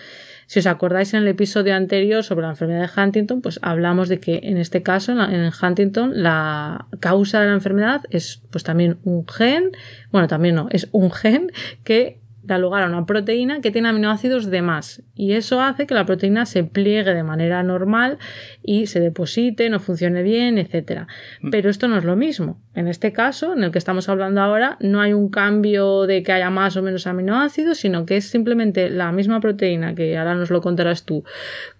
[0.49, 4.19] Si os acordáis en el episodio anterior sobre la enfermedad de Huntington, pues hablamos de
[4.19, 9.27] que en este caso, en Huntington, la causa de la enfermedad es pues también un
[9.27, 9.69] gen,
[10.11, 11.51] bueno, también no, es un gen
[11.83, 15.93] que da lugar a una proteína que tiene aminoácidos de más y eso hace que
[15.93, 18.17] la proteína se pliegue de manera normal
[18.63, 21.07] y se deposite, no funcione bien, etc.
[21.41, 21.51] Mm.
[21.51, 22.61] Pero esto no es lo mismo.
[22.73, 26.31] En este caso, en el que estamos hablando ahora, no hay un cambio de que
[26.31, 30.49] haya más o menos aminoácidos, sino que es simplemente la misma proteína, que ahora nos
[30.49, 31.23] lo contarás tú,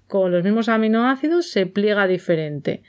[0.07, 2.83] con los mismos aminoácidos se pliega diferente.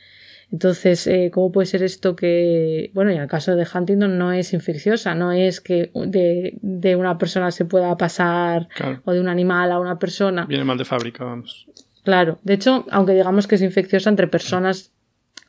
[0.53, 4.33] Entonces, eh, ¿cómo puede ser esto que, bueno, y en el caso de Huntington no
[4.33, 8.69] es infecciosa, no es que de, de una persona se pueda pasar
[9.05, 10.47] o de un animal a una persona.
[10.47, 11.69] Viene mal de fábrica, vamos.
[12.03, 14.93] Claro, de hecho, aunque digamos que es infecciosa entre personas,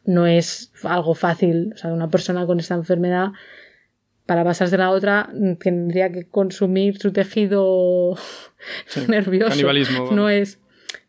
[0.06, 1.72] no es algo fácil.
[1.74, 3.30] O sea, una persona con esta enfermedad,
[4.28, 8.16] para pasarse a la otra, tendría que consumir su tejido
[9.08, 9.50] nervioso.
[9.50, 10.12] Canibalismo.
[10.12, 10.60] No es,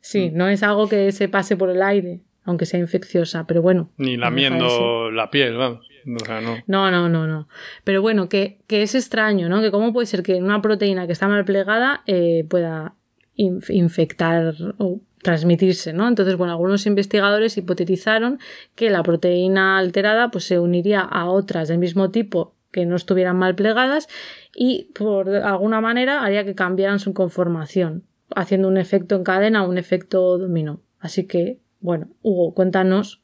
[0.01, 0.37] sí, mm.
[0.37, 3.91] no es algo que se pase por el aire aunque sea infecciosa, pero bueno.
[3.97, 5.87] Ni lamiendo la piel, vamos.
[6.05, 6.91] no.
[6.91, 7.09] no.
[7.09, 7.49] no, no,
[7.85, 9.61] Pero bueno, que, es extraño, ¿no?
[9.61, 12.95] Que cómo puede ser que una proteína que está mal plegada eh, pueda
[13.35, 16.09] infectar o transmitirse, ¿no?
[16.09, 18.41] Entonces, bueno, algunos investigadores hipotetizaron
[18.75, 23.37] que la proteína alterada pues se uniría a otras del mismo tipo que no estuvieran
[23.37, 24.09] mal plegadas
[24.55, 29.79] y por alguna manera haría que cambiaran su conformación, haciendo un efecto en cadena un
[29.79, 30.81] efecto dominó.
[30.99, 33.21] Así que bueno, Hugo, cuéntanos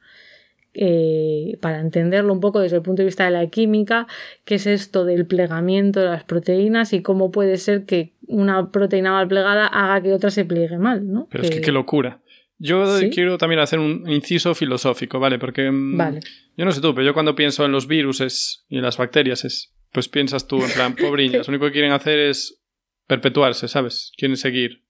[0.75, 4.07] eh, para entenderlo un poco desde el punto de vista de la química,
[4.45, 9.11] qué es esto del plegamiento de las proteínas y cómo puede ser que una proteína
[9.13, 11.27] mal plegada haga que otra se pliegue mal, ¿no?
[11.31, 12.21] Pero es que qué locura.
[12.59, 15.39] Yo quiero también hacer un inciso filosófico, ¿vale?
[15.39, 16.21] Porque mm, vale.
[16.57, 19.45] yo no sé tú, pero yo cuando pienso en los virus y en las bacterias
[19.45, 22.63] es, pues piensas tú en plan, pobriñas, lo único que quieren hacer es
[23.07, 24.13] perpetuarse, ¿sabes?
[24.17, 24.85] Quieren seguir.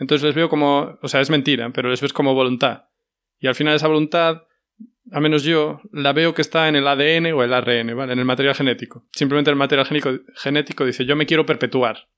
[0.00, 2.86] Entonces les veo como, o sea, es mentira, pero les ves como voluntad.
[3.38, 4.42] Y al final esa voluntad,
[5.12, 8.14] al menos yo, la veo que está en el ADN o el ARN, ¿vale?
[8.14, 9.06] En el material genético.
[9.12, 9.86] Simplemente el material
[10.36, 12.08] genético, dice, yo me quiero perpetuar.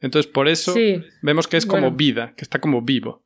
[0.00, 0.74] Entonces por eso
[1.22, 3.24] vemos que es como vida, que está como vivo.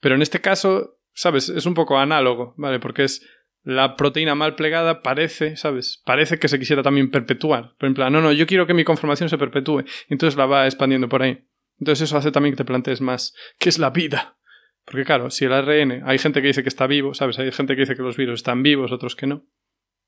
[0.00, 1.48] Pero en este caso, ¿sabes?
[1.48, 2.80] Es un poco análogo, ¿vale?
[2.80, 3.24] Porque es
[3.62, 6.02] la proteína mal plegada parece, ¿sabes?
[6.04, 7.76] Parece que se quisiera también perpetuar.
[7.78, 9.84] Por ejemplo, no, no, yo quiero que mi conformación se perpetúe.
[10.08, 11.44] Entonces la va expandiendo por ahí.
[11.80, 14.36] Entonces eso hace también que te plantees más qué es la vida.
[14.84, 17.38] Porque claro, si el ARN, hay gente que dice que está vivo, ¿sabes?
[17.38, 19.46] Hay gente que dice que los virus están vivos, otros que no.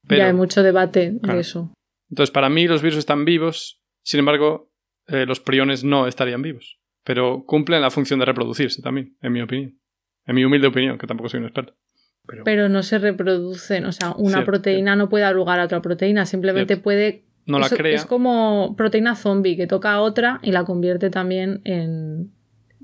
[0.07, 1.73] Pero, ya hay mucho debate de eso.
[2.11, 4.73] Entonces, para mí los virus están vivos, sin embargo,
[5.07, 6.79] eh, los priones no estarían vivos.
[7.05, 9.81] Pero cumplen la función de reproducirse también, en mi opinión.
[10.27, 11.75] En mi humilde opinión, que tampoco soy un experto.
[12.45, 16.25] Pero, no se reproducen, o sea, una proteína no puede dar lugar a otra proteína,
[16.25, 17.97] simplemente puede no la crea.
[17.97, 22.31] Es como proteína zombie, que toca a otra y la convierte también en.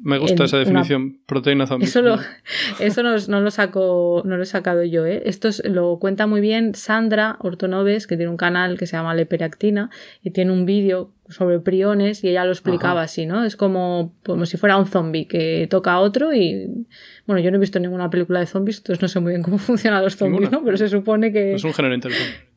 [0.00, 1.86] Me gusta esa definición, proteína zombie.
[1.86, 2.18] Eso, lo,
[2.78, 5.22] eso no, lo saco, no lo he sacado yo, ¿eh?
[5.26, 9.90] Esto lo cuenta muy bien Sandra Ortonoves, que tiene un canal que se llama Leperactina
[10.22, 13.44] y tiene un vídeo sobre priones y ella lo explicaba así, ¿no?
[13.44, 16.86] Es como, como si fuera un zombie que toca a otro y...
[17.26, 19.58] Bueno, yo no he visto ninguna película de zombies, entonces no sé muy bien cómo
[19.58, 20.64] funcionan los zombies, ¿no?
[20.64, 21.54] Pero se supone que...
[21.54, 22.47] Es un género interesante.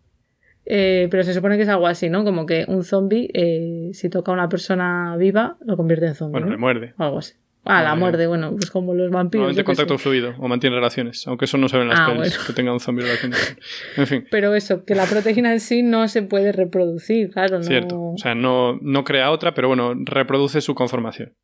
[0.65, 2.23] Eh, pero se supone que es algo así, ¿no?
[2.23, 6.39] Como que un zombie, eh, si toca a una persona viva, lo convierte en zombie.
[6.39, 6.93] Bueno, le muerde.
[6.97, 7.33] algo así.
[7.63, 9.43] Ah, la muerde, bueno, pues como los vampiros.
[9.43, 12.37] Normalmente contacto fluido o mantiene relaciones, aunque eso no se ve en las ah, pelis,
[12.39, 13.55] que tenga un zombie relaciones.
[13.97, 14.25] En fin.
[14.31, 17.59] Pero eso, que la proteína en sí no se puede reproducir, claro.
[17.59, 17.63] No...
[17.63, 18.01] Cierto.
[18.01, 21.35] O sea, no, no crea otra, pero bueno, reproduce su conformación.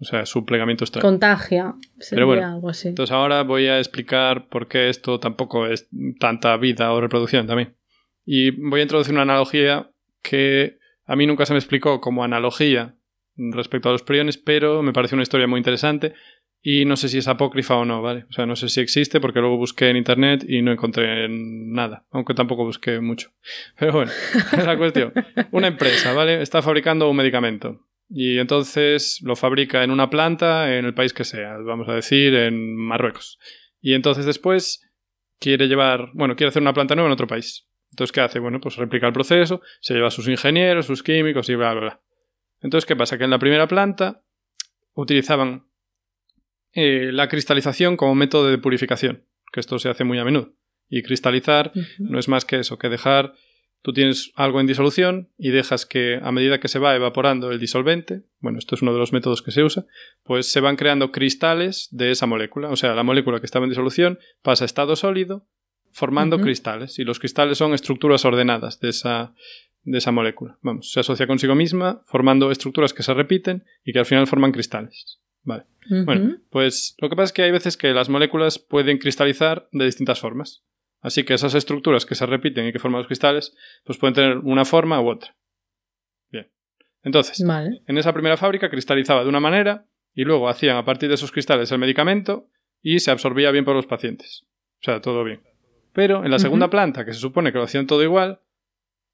[0.00, 1.02] O sea, su plegamiento extraño.
[1.02, 1.74] Contagia.
[2.10, 2.88] Pero bueno, algo así.
[2.88, 5.88] Entonces ahora voy a explicar por qué esto tampoco es
[6.18, 7.76] tanta vida o reproducción también.
[8.24, 9.90] Y voy a introducir una analogía
[10.22, 12.96] que a mí nunca se me explicó como analogía
[13.36, 16.14] respecto a los priones, pero me pareció una historia muy interesante
[16.66, 18.24] y no sé si es apócrifa o no, ¿vale?
[18.30, 22.06] O sea, no sé si existe porque luego busqué en internet y no encontré nada,
[22.10, 23.32] aunque tampoco busqué mucho.
[23.78, 24.12] Pero bueno,
[24.56, 25.12] es la cuestión.
[25.50, 26.40] Una empresa, ¿vale?
[26.40, 31.24] Está fabricando un medicamento y entonces lo fabrica en una planta en el país que
[31.24, 33.38] sea, vamos a decir en Marruecos.
[33.80, 34.90] Y entonces después
[35.38, 37.68] quiere llevar, bueno, quiere hacer una planta nueva en otro país.
[37.94, 38.40] Entonces, ¿qué hace?
[38.40, 41.80] Bueno, pues replica el proceso, se lleva a sus ingenieros, sus químicos y bla, bla,
[41.80, 42.00] bla.
[42.60, 43.16] Entonces, ¿qué pasa?
[43.18, 44.24] Que en la primera planta
[44.94, 45.68] utilizaban
[46.72, 50.56] eh, la cristalización como método de purificación, que esto se hace muy a menudo.
[50.88, 53.34] Y cristalizar no es más que eso, que dejar,
[53.80, 57.60] tú tienes algo en disolución y dejas que a medida que se va evaporando el
[57.60, 59.86] disolvente, bueno, esto es uno de los métodos que se usa,
[60.24, 62.70] pues se van creando cristales de esa molécula.
[62.70, 65.46] O sea, la molécula que estaba en disolución pasa a estado sólido
[65.94, 69.32] formando cristales y los cristales son estructuras ordenadas de esa,
[69.84, 70.58] de esa molécula.
[70.60, 74.50] Vamos, se asocia consigo misma formando estructuras que se repiten y que al final forman
[74.50, 75.20] cristales.
[75.44, 75.66] Vale.
[76.04, 79.84] Bueno, pues lo que pasa es que hay veces que las moléculas pueden cristalizar de
[79.84, 80.64] distintas formas.
[81.00, 83.54] Así que esas estructuras que se repiten y que forman los cristales,
[83.84, 85.36] pues pueden tener una forma u otra.
[86.32, 86.50] Bien.
[87.02, 87.44] Entonces,
[87.86, 91.30] en esa primera fábrica cristalizaba de una manera y luego hacían a partir de esos
[91.30, 92.48] cristales el medicamento
[92.82, 94.44] y se absorbía bien por los pacientes.
[94.80, 95.42] O sea, todo bien.
[95.94, 98.40] Pero en la segunda planta, que se supone que lo hacían todo igual,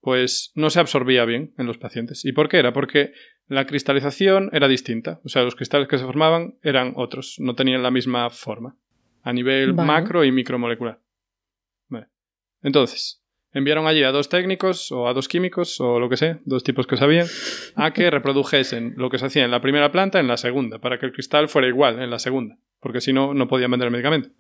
[0.01, 2.25] pues no se absorbía bien en los pacientes.
[2.25, 2.73] ¿Y por qué era?
[2.73, 3.13] Porque
[3.47, 5.21] la cristalización era distinta.
[5.25, 8.77] O sea, los cristales que se formaban eran otros, no tenían la misma forma.
[9.23, 10.99] A nivel macro y micromolecular.
[12.63, 16.63] Entonces, enviaron allí a dos técnicos o a dos químicos o lo que sea, dos
[16.63, 17.27] tipos que sabían,
[17.75, 20.99] a que reprodujesen lo que se hacía en la primera planta en la segunda, para
[20.99, 23.93] que el cristal fuera igual en la segunda, porque si no, no podían vender el
[23.93, 24.31] medicamento.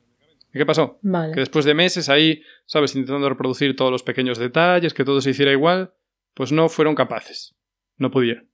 [0.52, 0.98] ¿Y qué pasó?
[1.32, 2.94] Que después de meses ahí, ¿sabes?
[2.96, 5.94] Intentando reproducir todos los pequeños detalles, que todo se hiciera igual,
[6.34, 7.56] pues no fueron capaces.
[7.96, 8.50] No pudieron.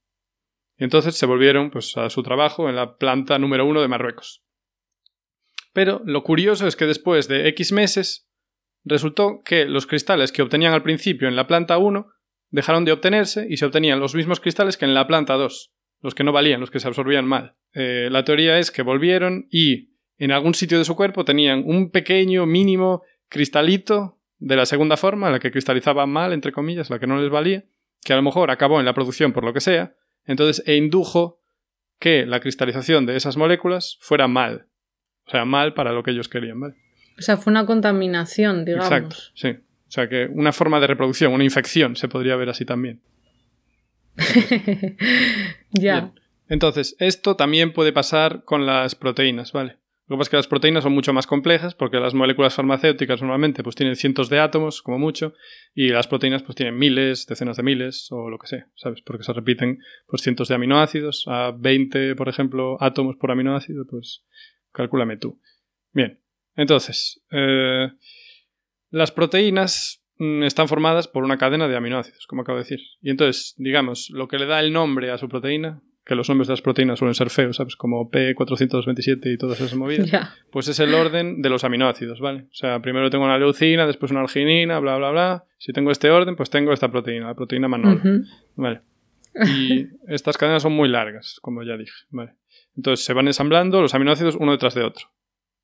[0.78, 4.44] Y entonces se volvieron pues, a su trabajo en la planta número uno de Marruecos.
[5.72, 8.26] Pero lo curioso es que después de X meses,
[8.86, 12.08] resultó que los cristales que obtenían al principio en la planta 1
[12.50, 16.14] dejaron de obtenerse y se obtenían los mismos cristales que en la planta 2, los
[16.14, 17.56] que no valían, los que se absorbían mal.
[17.74, 21.90] Eh, la teoría es que volvieron y en algún sitio de su cuerpo tenían un
[21.90, 27.06] pequeño, mínimo cristalito de la segunda forma, la que cristalizaba mal, entre comillas, la que
[27.06, 27.64] no les valía,
[28.02, 31.40] que a lo mejor acabó en la producción por lo que sea, entonces e indujo
[31.98, 34.66] que la cristalización de esas moléculas fuera mal.
[35.26, 36.74] O sea, mal para lo que ellos querían, ¿vale?
[37.18, 38.86] O sea, fue una contaminación, digamos.
[38.86, 39.48] Exacto, sí.
[39.48, 43.00] O sea, que una forma de reproducción, una infección, se podría ver así también.
[45.70, 46.12] ya.
[46.48, 49.78] Entonces, esto también puede pasar con las proteínas, ¿vale?
[50.08, 53.20] Lo que pasa es que las proteínas son mucho más complejas porque las moléculas farmacéuticas
[53.20, 55.34] normalmente pues tienen cientos de átomos, como mucho,
[55.74, 59.02] y las proteínas pues tienen miles, decenas de miles o lo que sea, ¿sabes?
[59.02, 64.24] Porque se repiten pues cientos de aminoácidos, a 20, por ejemplo, átomos por aminoácido, pues
[64.72, 65.40] calcúlame tú.
[65.92, 66.20] Bien,
[66.54, 67.90] entonces, eh,
[68.90, 72.80] las proteínas mm, están formadas por una cadena de aminoácidos, como acabo de decir.
[73.00, 76.46] Y entonces, digamos, lo que le da el nombre a su proteína, que los nombres
[76.46, 77.74] de las proteínas suelen ser feos, ¿sabes?
[77.74, 80.08] Como P427 y todas esas movidas.
[80.52, 82.42] Pues es el orden de los aminoácidos, ¿vale?
[82.42, 85.44] O sea, primero tengo una leucina, después una arginina, bla, bla, bla.
[85.58, 88.00] Si tengo este orden, pues tengo esta proteína, la proteína manola.
[88.54, 88.80] Vale.
[89.38, 92.32] Y estas cadenas son muy largas, como ya dije, ¿vale?
[92.74, 95.08] Entonces se van ensamblando los aminoácidos uno detrás de otro.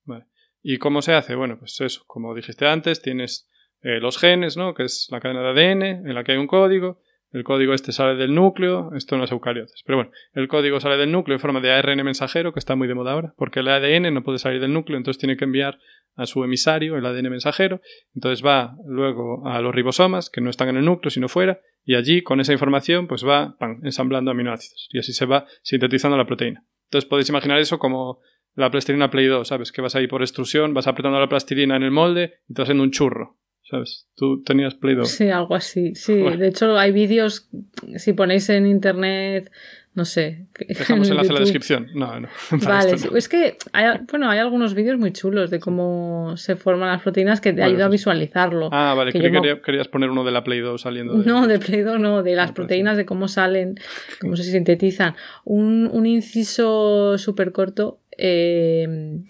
[0.04, 0.26] ¿vale?
[0.62, 1.36] ¿Y cómo se hace?
[1.36, 3.48] Bueno, pues eso, como dijiste antes, tienes
[3.80, 4.74] eh, los genes, ¿no?
[4.74, 7.00] Que es la cadena de ADN, en la que hay un código
[7.32, 9.82] el código este sale del núcleo, esto no es eucariotas.
[9.86, 12.88] Pero bueno, el código sale del núcleo en forma de ARN mensajero, que está muy
[12.88, 15.78] de moda ahora, porque el ADN no puede salir del núcleo, entonces tiene que enviar
[16.14, 17.80] a su emisario el ADN mensajero.
[18.14, 21.94] Entonces va luego a los ribosomas, que no están en el núcleo, sino fuera, y
[21.94, 24.88] allí con esa información pues va ensamblando aminoácidos.
[24.92, 26.64] Y así se va sintetizando la proteína.
[26.84, 28.20] Entonces podéis imaginar eso como
[28.54, 29.72] la plastilina Play 2, ¿sabes?
[29.72, 32.84] Que vas ahí por extrusión, vas apretando la plastilina en el molde y te haciendo
[32.84, 33.38] un churro.
[33.72, 34.06] ¿Sabes?
[34.16, 35.06] Tú tenías Play Doh.
[35.06, 35.94] Sí, algo así.
[35.94, 37.48] Sí, de hecho hay vídeos,
[37.96, 39.50] si ponéis en internet,
[39.94, 40.44] no sé.
[40.68, 41.86] Dejamos el enlace en la descripción.
[41.94, 42.28] No, no.
[42.66, 47.00] Vale, es que hay, bueno, hay algunos vídeos muy chulos de cómo se forman las
[47.00, 48.68] proteínas que te ayuda a visualizarlo.
[48.72, 51.14] Ah, vale, que querías poner uno de la Play Doh saliendo.
[51.14, 51.24] De...
[51.24, 53.76] No, de Play Doh no, de las ah, proteínas, de cómo salen,
[54.20, 55.14] cómo se sintetizan.
[55.44, 58.00] Un, un inciso súper corto.
[58.18, 59.22] Eh,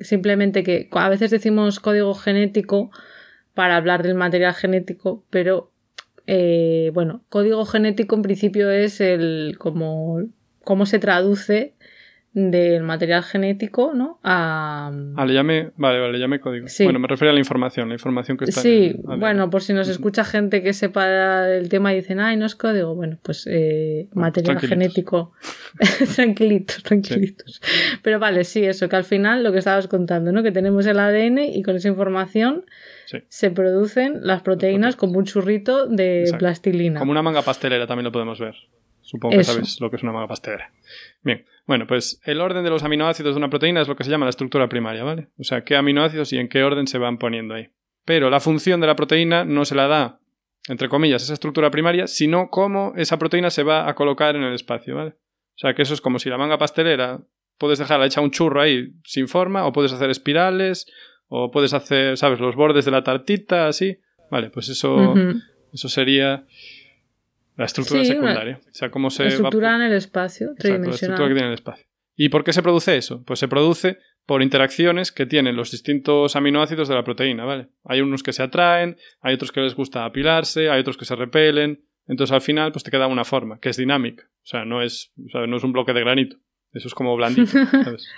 [0.00, 2.90] simplemente que a veces decimos código genético
[3.56, 5.72] para hablar del material genético, pero
[6.26, 10.20] eh, bueno, código genético en principio es el como
[10.62, 11.72] cómo se traduce
[12.38, 14.20] del material genético, ¿no?
[14.22, 14.92] A...
[15.16, 16.68] Ah, le llamé, vale, vale, le llamé código.
[16.68, 16.84] Sí.
[16.84, 19.62] Bueno, me refiero a la información, la información que está Sí, en el bueno, por
[19.62, 23.16] si nos escucha gente que sepa del tema y dicen, ay, no es código, bueno,
[23.22, 24.68] pues eh, Bueno, pues material tranquilitos.
[24.68, 25.32] genético.
[26.14, 27.62] tranquilitos, tranquilitos.
[28.02, 30.42] Pero vale, sí, eso, que al final lo que estabas contando, ¿no?
[30.42, 32.64] Que tenemos el ADN y con esa información
[33.06, 33.18] Sí.
[33.28, 36.38] se producen las proteínas como un churrito de Exacto.
[36.40, 36.98] plastilina.
[36.98, 38.56] Como una manga pastelera también lo podemos ver.
[39.00, 39.52] Supongo que Eso.
[39.52, 40.72] sabéis lo que es una manga pastelera.
[41.22, 44.10] Bien, bueno, pues el orden de los aminoácidos de una proteína es lo que se
[44.10, 45.28] llama la estructura primaria, ¿vale?
[45.38, 47.68] O sea, qué aminoácidos y en qué orden se van poniendo ahí.
[48.04, 50.20] Pero la función de la proteína no se la da,
[50.68, 54.54] entre comillas, esa estructura primaria, sino cómo esa proteína se va a colocar en el
[54.54, 55.10] espacio, ¿vale?
[55.10, 57.20] O sea, que eso es como si la manga pastelera
[57.58, 60.86] puedes dejarla hecha un churro ahí sin forma, o puedes hacer espirales,
[61.28, 63.98] o puedes hacer, ¿sabes?, los bordes de la tartita, así.
[64.30, 65.14] Vale, pues eso,
[65.72, 66.46] eso sería
[67.56, 68.60] la estructura Sí, una- secundaria.
[68.70, 71.34] O sea, cómo se La va estructura en el espacio, Exacto, la estructura que tridimensional.
[71.34, 71.86] tiene el espacio.
[72.18, 73.22] ¿Y por qué se produce eso?
[73.24, 77.68] Pues se produce por interacciones que tienen los distintos aminoácidos de la proteína, ¿vale?
[77.84, 81.14] Hay unos que se atraen, hay otros que les gusta apilarse, hay otros que se
[81.14, 81.84] repelen.
[82.08, 84.24] Entonces al final pues te queda una forma, que es dinámica.
[84.42, 86.36] O sea, no es, o sea, no es un bloque de granito.
[86.72, 87.50] Eso es como blandito,
[87.84, 88.08] ¿sabes?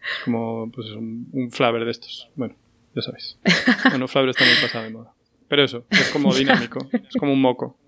[0.00, 2.30] Es como pues, es un, un flavor de estos.
[2.36, 2.56] Bueno,
[2.94, 3.38] ya sabéis.
[3.90, 5.14] Bueno, flavor está muy pasado de moda.
[5.48, 6.78] Pero eso, es como dinámico.
[6.92, 7.78] Es como un moco.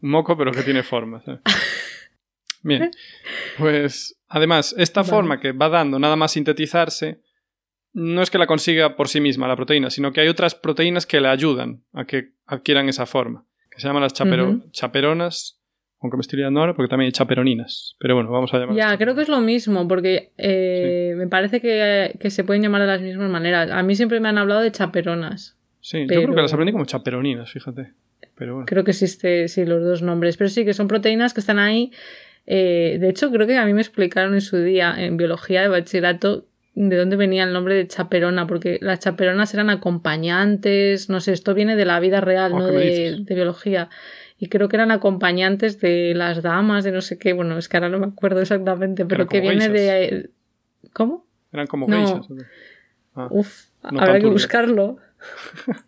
[0.00, 1.20] Moco pero que tiene forma.
[1.22, 1.40] ¿sabes?
[2.62, 2.90] Bien.
[3.58, 5.10] Pues además, esta Vale.
[5.10, 7.20] forma que va dando nada más sintetizarse,
[7.92, 11.06] no es que la consiga por sí misma la proteína, sino que hay otras proteínas
[11.06, 15.60] que le ayudan a que adquieran esa forma, que se llaman las chapero- chaperonas,
[16.00, 17.96] aunque me estoy liando ahora porque también hay chaperoninas.
[17.98, 18.76] Pero bueno, vamos a llamar.
[18.76, 22.82] Ya, creo que es lo mismo, porque eh, me parece que, que se pueden llamar
[22.82, 23.70] de las mismas maneras.
[23.70, 25.56] A mí siempre me han hablado de chaperonas.
[25.80, 27.94] Sí, yo creo que las aprendí como chaperoninas, fíjate.
[28.38, 28.66] Pero bueno.
[28.66, 30.36] Creo que existe, sí, los dos nombres.
[30.36, 31.92] Pero sí, que son proteínas que están ahí.
[32.46, 35.68] eh, de hecho, creo que a mí me explicaron en su día, en biología de
[35.68, 41.32] bachillerato, de dónde venía el nombre de chaperona, porque las chaperonas eran acompañantes, no sé,
[41.32, 43.90] esto viene de la vida real, Oh, no ¿qué me de, de biología.
[44.38, 47.76] Y creo que eran acompañantes de las damas, de no sé qué, bueno, es que
[47.78, 50.30] ahora no me acuerdo exactamente, pero que viene de...
[50.92, 51.26] ¿Cómo?
[51.52, 51.96] Eran como No.
[52.06, 52.30] geishas.
[52.30, 52.42] ¿o qué?
[53.16, 54.98] Ah, Uf, No habrá que buscarlo.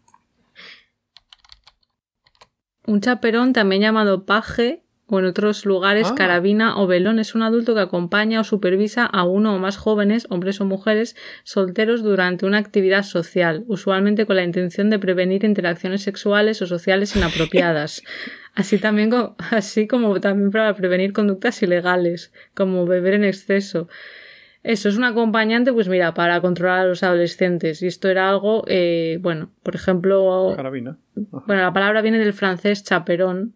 [2.90, 6.14] Un chaperón, también llamado paje, o en otros lugares Ah.
[6.16, 10.26] carabina o velón, es un adulto que acompaña o supervisa a uno o más jóvenes,
[10.28, 16.02] hombres o mujeres, solteros durante una actividad social, usualmente con la intención de prevenir interacciones
[16.02, 18.02] sexuales o sociales inapropiadas.
[18.56, 19.10] Así también
[19.52, 23.86] así como también para prevenir conductas ilegales, como beber en exceso.
[24.62, 27.82] Eso es un acompañante, pues mira, para controlar a los adolescentes.
[27.82, 30.98] Y esto era algo, eh, bueno, por ejemplo, Carabina.
[31.14, 33.54] bueno, la palabra viene del francés chaperón,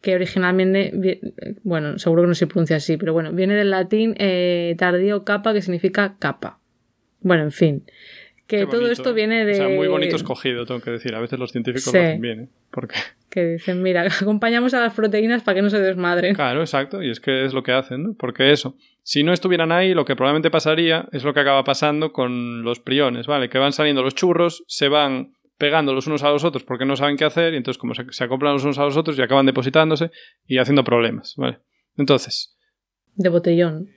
[0.00, 1.20] que originalmente,
[1.64, 5.52] bueno, seguro que no se pronuncia así, pero bueno, viene del latín eh, tardío capa,
[5.52, 6.60] que significa capa.
[7.20, 7.84] Bueno, en fin.
[8.46, 9.14] Que todo esto ¿eh?
[9.14, 9.54] viene de...
[9.54, 11.16] O sea, muy bonito escogido, tengo que decir.
[11.16, 11.96] A veces los científicos Sí.
[11.98, 12.48] lo hacen bien, ¿eh?
[12.70, 12.94] Porque,
[13.36, 16.34] Que dicen, mira, acompañamos a las proteínas para que no se desmadren.
[16.34, 18.14] claro, exacto, y es que es lo que hacen, ¿no?
[18.18, 22.14] Porque eso, si no estuvieran ahí, lo que probablemente pasaría es lo que acaba pasando
[22.14, 23.50] con los priones, ¿vale?
[23.50, 26.96] Que van saliendo los churros, se van pegando los unos a los otros porque no
[26.96, 29.20] saben qué hacer, y entonces como se, se acoplan los unos a los otros y
[29.20, 30.10] acaban depositándose
[30.46, 31.58] y haciendo problemas, ¿vale?
[31.98, 32.56] Entonces,
[33.16, 33.90] De botellón.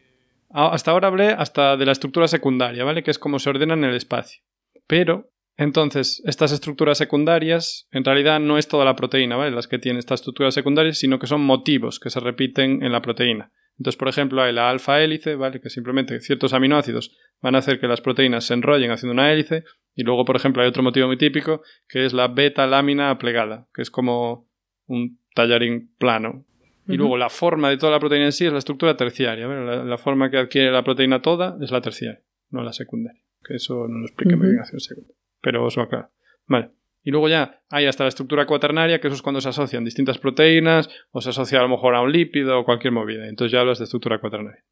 [0.50, 3.04] Hasta ahora hablé hasta de la estructura secundaria, ¿vale?
[3.04, 4.42] Que es como se ordena en el espacio.
[4.86, 9.52] Pero, entonces, estas estructuras secundarias, en realidad no es toda la proteína, ¿vale?
[9.52, 13.02] Las que tienen estas estructuras secundarias, sino que son motivos que se repiten en la
[13.02, 13.52] proteína.
[13.78, 15.60] Entonces, por ejemplo, hay la alfa hélice, ¿vale?
[15.60, 19.66] Que simplemente ciertos aminoácidos van a hacer que las proteínas se enrollen haciendo una hélice.
[19.96, 23.68] Y luego, por ejemplo, hay otro motivo muy típico, que es la beta lámina plegada,
[23.74, 24.48] que es como
[24.86, 26.46] un tallarín plano,
[26.88, 29.46] y luego la forma de toda la proteína en sí es la estructura terciaria.
[29.46, 29.66] ¿vale?
[29.66, 33.22] La, la forma que adquiere la proteína toda es la terciaria, no la secundaria.
[33.44, 35.14] Que eso no lo expliqué muy bien hace un segundo.
[35.42, 36.10] Pero os lo aclaro.
[36.48, 36.72] Vale.
[37.04, 40.18] Y luego ya hay hasta la estructura cuaternaria, que eso es cuando se asocian distintas
[40.18, 43.28] proteínas, o se asocia a lo mejor a un lípido o cualquier movida.
[43.28, 44.64] Entonces ya hablas de estructura cuaternaria.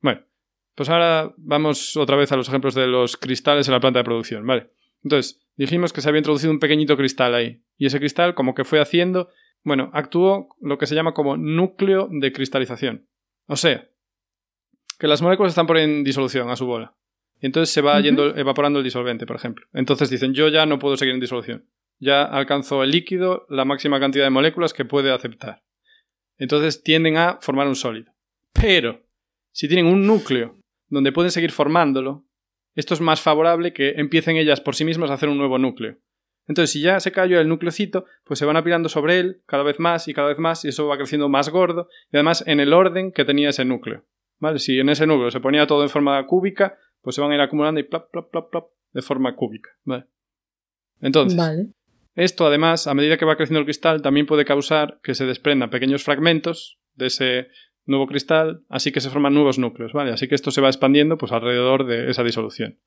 [0.00, 0.22] Bueno,
[0.74, 4.04] pues ahora vamos otra vez a los ejemplos de los cristales en la planta de
[4.04, 4.70] producción, ¿vale?
[5.02, 7.62] Entonces, dijimos que se había introducido un pequeñito cristal ahí.
[7.76, 9.28] Y ese cristal, como que fue haciendo
[9.64, 13.08] bueno, actuó lo que se llama como núcleo de cristalización.
[13.46, 13.88] O sea,
[14.98, 16.96] que las moléculas están por en disolución a su bola.
[17.42, 19.66] Entonces se va yendo, evaporando el disolvente, por ejemplo.
[19.72, 21.68] Entonces dicen, yo ya no puedo seguir en disolución.
[21.98, 25.62] Ya alcanzó el líquido la máxima cantidad de moléculas que puede aceptar.
[26.38, 28.12] Entonces tienden a formar un sólido.
[28.52, 29.02] Pero,
[29.50, 30.56] si tienen un núcleo
[30.88, 32.24] donde pueden seguir formándolo,
[32.76, 35.98] esto es más favorable que empiecen ellas por sí mismas a hacer un nuevo núcleo.
[36.46, 39.80] Entonces, si ya se cayó el nucleocito, pues se van apilando sobre él cada vez
[39.80, 42.72] más y cada vez más, y eso va creciendo más gordo, y además en el
[42.72, 44.04] orden que tenía ese núcleo.
[44.38, 44.58] ¿vale?
[44.58, 47.40] Si en ese núcleo se ponía todo en forma cúbica, pues se van a ir
[47.40, 50.06] acumulando y plop, plop, plop, plop, de forma cúbica, ¿vale?
[51.00, 51.38] Entonces,
[52.14, 55.70] esto además, a medida que va creciendo el cristal, también puede causar que se desprendan
[55.70, 57.48] pequeños fragmentos de ese
[57.84, 60.12] nuevo cristal, así que se forman nuevos núcleos, ¿vale?
[60.12, 62.78] Así que esto se va expandiendo pues alrededor de esa disolución.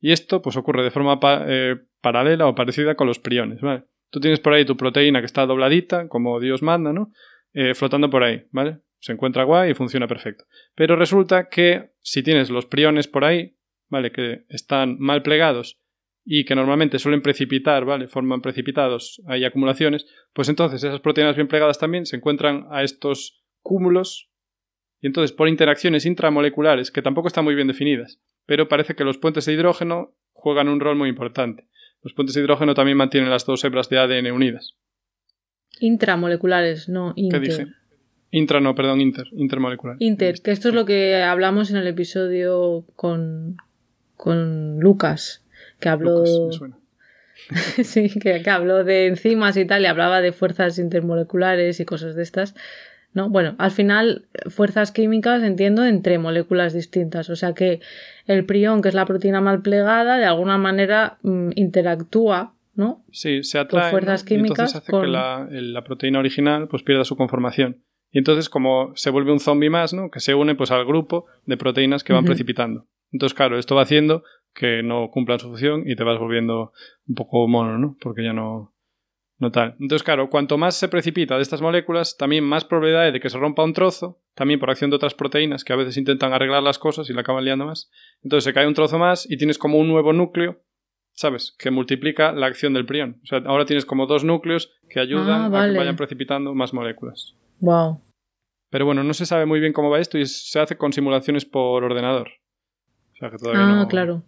[0.00, 3.84] Y esto pues ocurre de forma eh, paralela o parecida con los priones, ¿vale?
[4.10, 7.10] Tú tienes por ahí tu proteína que está dobladita, como Dios manda, ¿no?
[7.52, 8.80] Eh, flotando por ahí, ¿vale?
[9.04, 10.46] Se encuentra guay y funciona perfecto.
[10.74, 13.54] Pero resulta que si tienes los priones por ahí,
[13.90, 14.10] ¿vale?
[14.10, 15.78] Que están mal plegados
[16.24, 18.08] y que normalmente suelen precipitar, ¿vale?
[18.08, 23.44] Forman precipitados, hay acumulaciones, pues entonces esas proteínas bien plegadas también se encuentran a estos
[23.60, 24.30] cúmulos
[25.02, 29.18] y entonces por interacciones intramoleculares que tampoco están muy bien definidas, pero parece que los
[29.18, 31.68] puentes de hidrógeno juegan un rol muy importante.
[32.00, 34.78] Los puentes de hidrógeno también mantienen las dos hebras de ADN unidas.
[35.78, 37.42] Intramoleculares, no inter.
[37.42, 37.83] ¿Qué dije?
[38.34, 39.96] Intra, no, perdón, inter, intermolecular.
[40.00, 43.58] Inter, que esto es lo que hablamos en el episodio con,
[44.16, 45.44] con Lucas,
[45.78, 46.24] que habló.
[47.84, 52.16] sí, que, que, habló de enzimas y tal, y hablaba de fuerzas intermoleculares y cosas
[52.16, 52.56] de estas.
[53.12, 53.30] ¿no?
[53.30, 57.30] Bueno, al final, fuerzas químicas entiendo entre moléculas distintas.
[57.30, 57.78] O sea que
[58.26, 63.04] el prión, que es la proteína mal plegada, de alguna manera mm, interactúa, ¿no?
[63.12, 63.92] Sí, se atrae.
[63.92, 64.58] fuerzas químicas.
[64.58, 67.84] Y entonces hace que la, la, proteína original pues pierda su conformación.
[68.14, 70.08] Y entonces, como se vuelve un zombie más, ¿no?
[70.08, 72.86] Que se une pues al grupo de proteínas que van precipitando.
[73.10, 74.22] Entonces, claro, esto va haciendo
[74.54, 76.72] que no cumplan su función y te vas volviendo
[77.08, 77.96] un poco mono, ¿no?
[78.00, 78.72] Porque ya no,
[79.38, 79.74] no tal.
[79.80, 83.36] Entonces, claro, cuanto más se precipita de estas moléculas, también más probabilidad de que se
[83.36, 86.78] rompa un trozo, también por acción de otras proteínas que a veces intentan arreglar las
[86.78, 87.90] cosas y la acaban liando más.
[88.22, 90.62] Entonces se cae un trozo más y tienes como un nuevo núcleo,
[91.14, 91.52] ¿sabes?
[91.58, 93.18] Que multiplica la acción del prión.
[93.24, 96.72] O sea, ahora tienes como dos núcleos que ayudan ah, a que vayan precipitando más
[96.72, 97.34] moléculas.
[97.58, 98.03] Wow.
[98.74, 101.44] Pero bueno, no se sabe muy bien cómo va esto y se hace con simulaciones
[101.44, 102.28] por ordenador.
[103.12, 104.24] O sea que todavía ah, claro.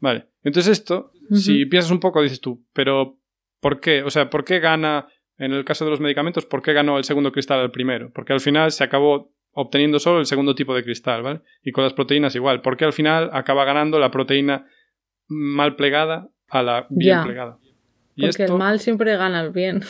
[0.00, 0.26] Vale.
[0.44, 3.18] Entonces esto, si piensas un poco, dices tú, pero
[3.58, 4.02] ¿por qué?
[4.02, 7.04] O sea, ¿por qué gana, en el caso de los medicamentos, por qué ganó el
[7.04, 8.10] segundo cristal al primero?
[8.12, 11.40] Porque al final se acabó obteniendo solo el segundo tipo de cristal, ¿vale?
[11.62, 12.60] Y con las proteínas igual.
[12.60, 14.66] ¿Por qué al final acaba ganando la proteína
[15.26, 17.56] mal plegada a la bien plegada?
[18.14, 19.82] Y Porque el mal siempre gana el bien.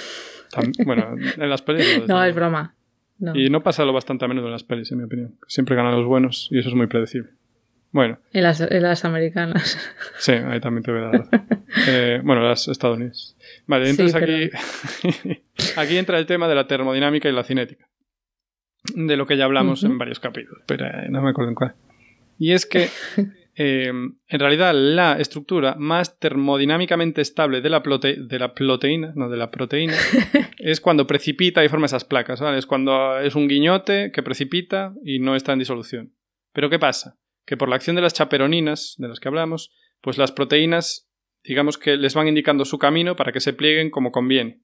[0.85, 2.07] bueno, en las pelis.
[2.07, 2.77] No, es broma.
[3.35, 5.37] Y no pasa lo bastante a menudo en las pelis, en mi opinión.
[5.47, 7.31] Siempre ganan los buenos y eso es muy predecible.
[7.93, 8.19] Bueno.
[8.33, 9.79] En las, en las americanas.
[10.19, 11.29] Sí, ahí también te voy a dar.
[11.89, 13.37] eh, bueno, las estadounidenses.
[13.67, 14.51] Vale, entonces aquí,
[15.77, 17.89] aquí entra el tema de la termodinámica y la cinética.
[18.95, 21.75] De lo que ya hablamos en varios capítulos, pero eh, no me acuerdo en cuál.
[22.39, 22.89] Y es que
[23.59, 29.39] Em, en realidad la estructura más termodinámicamente estable de la, de la proteína, no de
[29.39, 29.95] la proteína,
[30.59, 35.21] es cuando precipita y forma esas placas, Es cuando es un guiñote que precipita y
[35.21, 36.15] no está en disolución.
[36.53, 37.19] Pero ¿qué pasa?
[37.47, 41.09] Que por la acción de las chaperoninas, de las que hablamos, pues las proteínas,
[41.43, 44.61] digamos que les van indicando su camino para que se plieguen como conviene.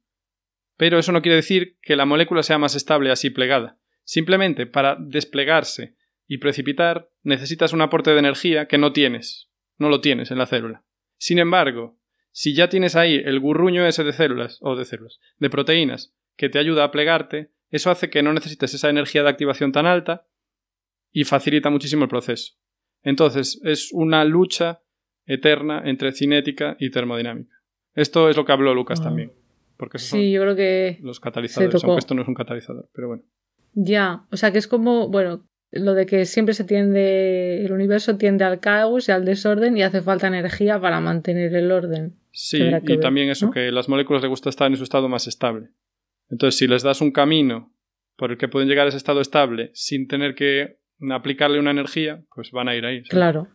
[0.77, 3.79] Pero eso no quiere decir que la molécula sea más estable así plegada.
[4.05, 5.97] Simplemente para desplegarse
[6.33, 9.51] y precipitar, necesitas un aporte de energía que no tienes.
[9.77, 10.83] No lo tienes en la célula.
[11.19, 11.99] Sin embargo,
[12.31, 16.49] si ya tienes ahí el gurruño ese de células, o de células, de proteínas, que
[16.49, 20.27] te ayuda a plegarte, eso hace que no necesites esa energía de activación tan alta
[21.11, 22.55] y facilita muchísimo el proceso.
[23.03, 24.81] Entonces, es una lucha
[25.27, 27.55] eterna entre cinética y termodinámica.
[27.93, 29.05] Esto es lo que habló Lucas ah.
[29.05, 29.35] también.
[29.77, 30.99] Porque sí, yo creo que.
[31.03, 33.23] Los catalizadores, aunque esto no es un catalizador, pero bueno.
[33.75, 38.17] Ya, o sea que es como, bueno, lo de que siempre se tiende, el universo
[38.17, 42.13] tiende al caos y al desorden y hace falta energía para mantener el orden.
[42.31, 45.71] Sí, y también eso, que las moléculas les gusta estar en su estado más estable.
[46.29, 47.75] Entonces, si les das un camino
[48.17, 50.79] por el que pueden llegar a ese estado estable sin tener que
[51.11, 53.03] aplicarle una energía, pues van a ir ahí.
[53.05, 53.49] Claro.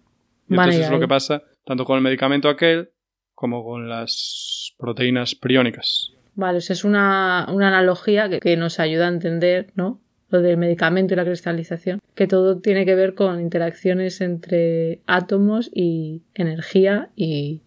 [0.49, 2.89] Y entonces es lo que pasa tanto con el medicamento aquel
[3.34, 6.13] como con las proteínas priónicas.
[6.34, 10.01] Vale, es una, una analogía que, que nos ayuda a entender, ¿no?
[10.30, 15.69] Lo del medicamento y la cristalización, que todo tiene que ver con interacciones entre átomos
[15.73, 17.61] y energía y...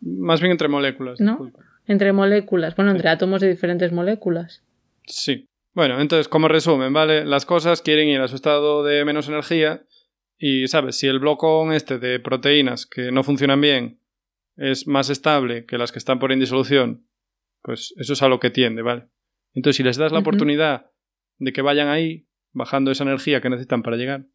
[0.00, 1.20] Más bien entre moléculas.
[1.20, 1.52] ¿No?
[1.86, 4.62] Entre moléculas, bueno, entre átomos de diferentes moléculas.
[5.06, 5.46] Sí.
[5.74, 7.24] Bueno, entonces, como resumen, ¿vale?
[7.24, 9.84] Las cosas quieren ir a su estado de menos energía
[10.38, 10.96] y, ¿sabes?
[10.96, 14.00] Si el blocón este de proteínas que no funcionan bien
[14.56, 17.06] es más estable que las que están por indisolución,
[17.62, 19.06] pues eso es a lo que tiende, ¿vale?
[19.54, 20.91] Entonces, si les das la oportunidad
[21.42, 24.26] de que vayan ahí, bajando esa energía que necesitan para llegar,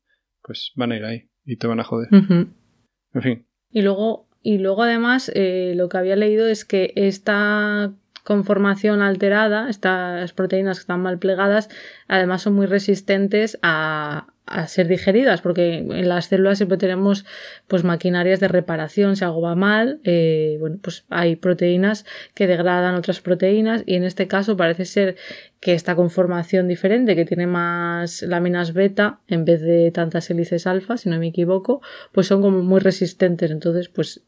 [0.44, 2.10] pues van a ir ahí y te van a joder.
[2.12, 3.48] En fin.
[3.72, 7.94] Y luego, y luego además, eh, lo que había leído es que esta
[8.28, 11.70] conformación alterada, estas proteínas que están mal plegadas,
[12.10, 17.26] además son muy resistentes a, a ser digeridas, porque en las células siempre tenemos
[17.68, 22.96] pues maquinarias de reparación, si algo va mal, eh, bueno, pues hay proteínas que degradan
[22.96, 25.16] otras proteínas y en este caso parece ser
[25.62, 30.98] que esta conformación diferente, que tiene más láminas beta en vez de tantas hélices alfa,
[30.98, 34.22] si no me equivoco, pues son como muy resistentes, entonces pues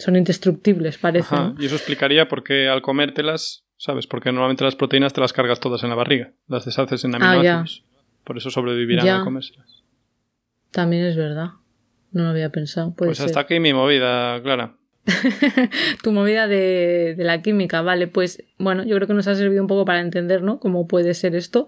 [0.00, 1.34] son indestructibles, parece.
[1.58, 4.06] Y eso explicaría por qué al comértelas, ¿sabes?
[4.06, 7.18] Porque normalmente las proteínas te las cargas todas en la barriga, las deshaces en ah,
[7.18, 7.84] aminoácidos.
[8.24, 9.84] Por eso sobrevivirán a comérselas.
[10.70, 11.50] También es verdad.
[12.12, 12.94] No lo había pensado.
[12.96, 14.76] pues hasta aquí mi movida, Clara.
[16.02, 19.62] tu movida de, de, la química, vale, pues bueno, yo creo que nos ha servido
[19.62, 20.60] un poco para entender, ¿no?
[20.60, 21.66] Cómo puede ser esto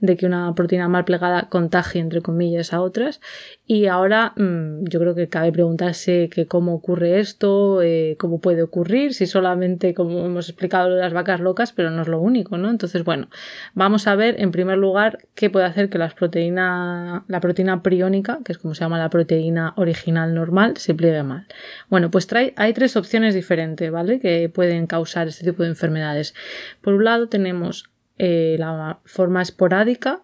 [0.00, 3.20] de que una proteína mal plegada contagie, entre comillas, a otras.
[3.66, 8.62] Y ahora mm, yo creo que cabe preguntarse que cómo ocurre esto, eh, cómo puede
[8.62, 12.20] ocurrir, si solamente, como hemos explicado, lo de las vacas locas, pero no es lo
[12.20, 12.70] único, ¿no?
[12.70, 13.28] Entonces, bueno,
[13.74, 18.40] vamos a ver en primer lugar qué puede hacer que las proteína, la proteína priónica,
[18.44, 21.46] que es como se llama la proteína original normal, se pliegue mal.
[21.90, 24.18] Bueno, pues trae, hay tres opciones diferentes, ¿vale?
[24.20, 26.34] Que pueden causar este tipo de enfermedades.
[26.80, 30.22] Por un lado tenemos eh, la forma esporádica,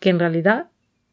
[0.00, 0.68] que en realidad,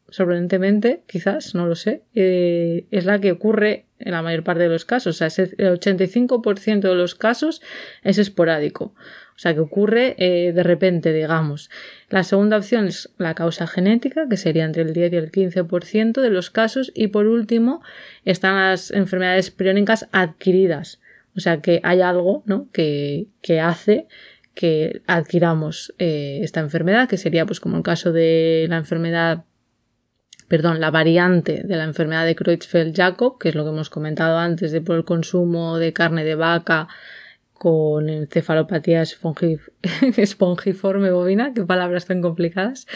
[0.08, 4.68] sorprendentemente, quizás, no lo sé, eh, es la que ocurre en la mayor parte de
[4.68, 5.20] los casos.
[5.20, 7.62] O sea, el 85% de los casos
[8.02, 8.94] es esporádico.
[9.34, 11.70] O sea, que ocurre eh, de repente, digamos.
[12.10, 16.20] La segunda opción es la causa genética, que sería entre el 10 y el 15%
[16.20, 16.92] de los casos.
[16.94, 17.82] Y por último,
[18.24, 21.00] están las enfermedades priónicas adquiridas.
[21.34, 22.68] O sea, que hay algo ¿no?
[22.72, 24.06] que, que hace
[24.54, 29.44] que adquiramos eh, esta enfermedad, que sería pues como el caso de la enfermedad,
[30.48, 34.72] perdón, la variante de la enfermedad de Creutzfeldt-Jakob, que es lo que hemos comentado antes
[34.72, 36.88] de por el consumo de carne de vaca
[37.62, 39.04] con encefalopatía
[40.16, 42.88] espongiforme bovina, qué palabras tan complicadas.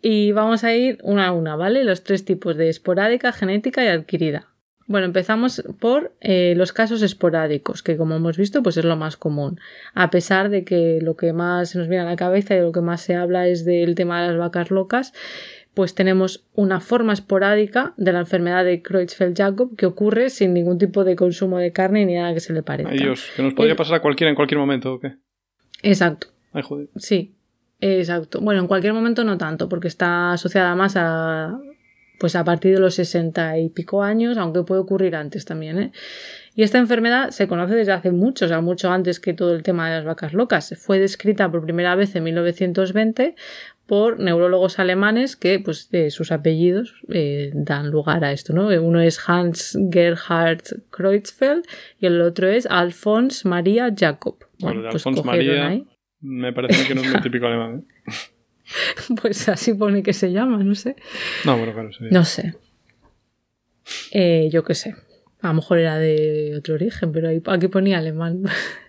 [0.00, 1.82] Y vamos a ir una a una, ¿vale?
[1.82, 4.46] Los tres tipos de esporádica, genética y adquirida.
[4.86, 9.16] Bueno, empezamos por eh, los casos esporádicos, que como hemos visto, pues es lo más
[9.16, 9.58] común.
[9.92, 12.70] A pesar de que lo que más se nos viene a la cabeza y lo
[12.70, 15.12] que más se habla es del tema de las vacas locas,
[15.74, 21.04] pues tenemos una forma esporádica de la enfermedad de Creutzfeldt-Jakob que ocurre sin ningún tipo
[21.04, 22.92] de consumo de carne ni nada que se le parezca.
[22.92, 25.14] Ay Dios, que nos podría pasar a cualquiera en cualquier momento, ¿o qué?
[25.82, 26.28] Exacto.
[26.52, 26.88] Ay, joder.
[26.96, 27.34] Sí,
[27.80, 28.40] exacto.
[28.40, 31.58] Bueno, en cualquier momento no tanto, porque está asociada más a
[32.20, 35.78] pues a partir de los 60 y pico años, aunque puede ocurrir antes también.
[35.78, 35.92] ¿eh?
[36.54, 39.62] Y esta enfermedad se conoce desde hace mucho, o sea, mucho antes que todo el
[39.62, 40.74] tema de las vacas locas.
[40.78, 43.36] Fue descrita por primera vez en 1920
[43.86, 48.68] por neurólogos alemanes que, pues, sus apellidos eh, dan lugar a esto, ¿no?
[48.68, 51.66] Uno es Hans Gerhard Creutzfeldt
[51.98, 54.36] y el otro es Alphonse Maria Jacob.
[54.58, 55.82] Bueno, pues Alphonse Maria
[56.20, 57.86] me parece que no es muy típico alemán.
[59.22, 60.96] pues así pone que se llama, no sé.
[61.44, 62.04] No, bueno, claro, sí.
[62.10, 62.54] No sé.
[64.12, 64.94] Eh, yo qué sé.
[65.40, 68.42] A lo mejor era de otro origen, pero aquí ponía alemán.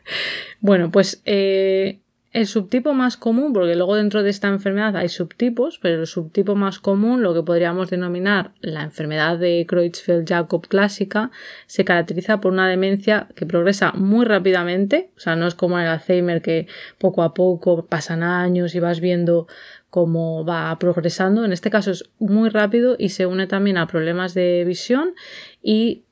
[0.59, 1.99] bueno, pues eh,
[2.31, 6.55] el subtipo más común, porque luego dentro de esta enfermedad hay subtipos, pero el subtipo
[6.55, 11.31] más común, lo que podríamos denominar la enfermedad de Creutzfeldt-Jakob clásica,
[11.67, 15.87] se caracteriza por una demencia que progresa muy rápidamente, o sea, no es como el
[15.87, 16.67] Alzheimer que
[16.97, 19.47] poco a poco pasan años y vas viendo
[19.89, 21.43] cómo va progresando.
[21.43, 25.15] En este caso es muy rápido y se une también a problemas de visión
[25.61, 26.05] y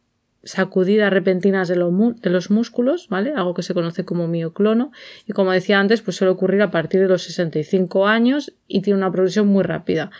[0.43, 3.33] sacudidas repentinas de, los músculos, ¿vale?
[3.35, 4.91] Algo que se conoce como mioclono.
[5.27, 8.97] Y como decía antes, pues suele ocurrir a partir de los 65 años y tiene
[8.97, 10.11] una progresión muy rápida,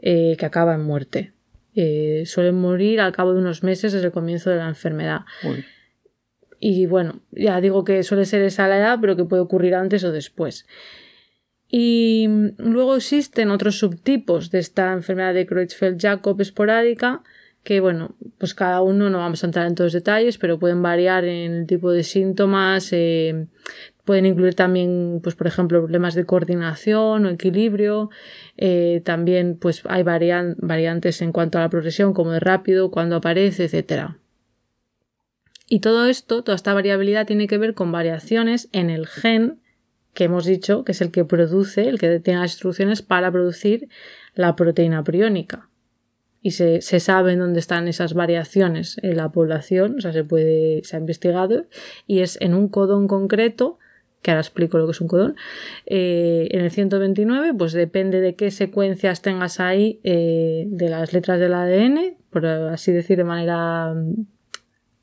[0.00, 1.32] eh, que acaba en muerte.
[1.74, 5.20] Eh, suelen morir al cabo de unos meses desde el comienzo de la enfermedad.
[6.60, 10.04] Y bueno, ya digo que suele ser esa la edad, pero que puede ocurrir antes
[10.04, 10.66] o después.
[11.68, 17.22] Y luego existen otros subtipos de esta enfermedad de Creutzfeldt-Jakob esporádica,
[17.62, 20.82] que bueno, pues cada uno no vamos a entrar en todos los detalles, pero pueden
[20.82, 23.46] variar en el tipo de síntomas, eh,
[24.04, 28.10] pueden incluir también, pues por ejemplo, problemas de coordinación o equilibrio,
[28.56, 33.64] eh, también pues hay variantes en cuanto a la progresión, como de rápido, cuando aparece,
[33.64, 34.18] etcétera.
[35.68, 39.60] Y todo esto, toda esta variabilidad tiene que ver con variaciones en el gen
[40.14, 43.88] que hemos dicho que es el que produce, el que tiene las instrucciones para producir
[44.34, 45.70] la proteína priónica
[46.42, 50.82] y se, se sabe dónde están esas variaciones en la población, o sea, se puede,
[50.84, 51.66] se ha investigado,
[52.06, 53.78] y es en un codón concreto,
[54.22, 55.36] que ahora explico lo que es un codón,
[55.86, 61.40] eh, en el 129, pues depende de qué secuencias tengas ahí eh, de las letras
[61.40, 63.94] del ADN, por así decir de manera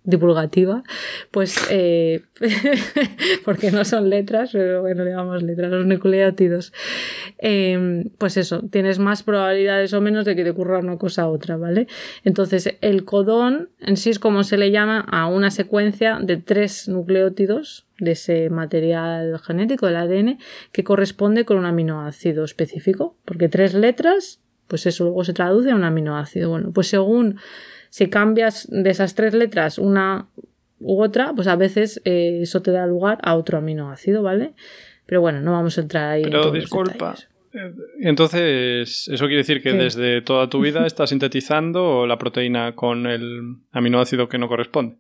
[0.10, 0.84] divulgativa,
[1.32, 2.22] pues eh,
[3.46, 6.74] porque no son letras, pero bueno, le letras, los nucleótidos.
[7.38, 11.34] Em, pues eso, tienes más probabilidades o menos de que te ocurra una cosa u
[11.34, 11.88] otra, ¿vale?
[12.24, 16.88] Entonces, el codón en sí es como se le llama a una secuencia de tres
[16.88, 20.40] nucleótidos de ese material genético del ADN
[20.72, 25.76] que corresponde con un aminoácido específico, porque tres letras, pues eso luego se traduce a
[25.76, 26.50] un aminoácido.
[26.50, 27.40] Bueno, pues según
[27.90, 30.28] si cambias de esas tres letras una
[30.80, 34.54] u otra, pues a veces eh, eso te da lugar a otro aminoácido, ¿vale?
[35.06, 36.24] Pero bueno, no vamos a entrar ahí.
[36.24, 37.16] Pero disculpa.
[37.54, 43.08] Eh, entonces, ¿eso quiere decir que desde toda tu vida estás sintetizando la proteína con
[43.08, 44.98] el aminoácido que no corresponde?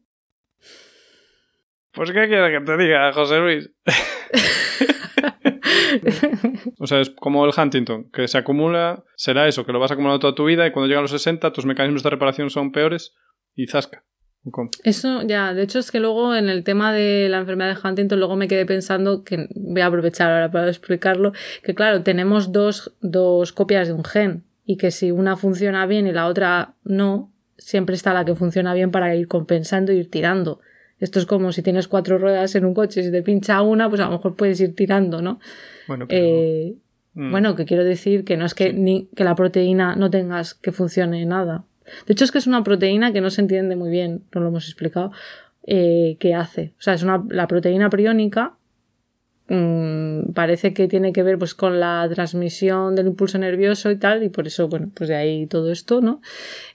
[1.91, 3.69] Pues, ¿qué quieres que te diga, José Luis?
[6.79, 10.19] o sea, es como el Huntington, que se acumula, será eso, que lo vas acumulando
[10.19, 13.15] toda tu vida y cuando llega a los 60 tus mecanismos de reparación son peores
[13.55, 14.03] y zasca.
[14.83, 18.19] Eso ya, de hecho es que luego en el tema de la enfermedad de Huntington
[18.19, 22.95] luego me quedé pensando que voy a aprovechar ahora para explicarlo, que claro, tenemos dos,
[23.01, 27.33] dos copias de un gen y que si una funciona bien y la otra no,
[27.57, 30.61] siempre está la que funciona bien para ir compensando y ir tirando.
[30.99, 34.01] Esto es como si tienes cuatro ruedas en un coche, si te pincha una, pues
[34.01, 35.39] a lo mejor puedes ir tirando, ¿no?
[35.87, 36.75] Bueno, eh,
[37.13, 37.31] mm.
[37.31, 40.71] bueno que quiero decir que no es que, ni, que la proteína no tengas que
[40.71, 41.63] funcione nada.
[42.05, 44.49] De hecho, es que es una proteína que no se entiende muy bien, no lo
[44.49, 45.11] hemos explicado,
[45.65, 46.73] eh, qué hace.
[46.77, 48.53] O sea, es una, la proteína priónica
[49.49, 54.21] Mm, parece que tiene que ver pues con la transmisión del impulso nervioso y tal,
[54.23, 56.21] y por eso, bueno, pues de ahí todo esto, ¿no?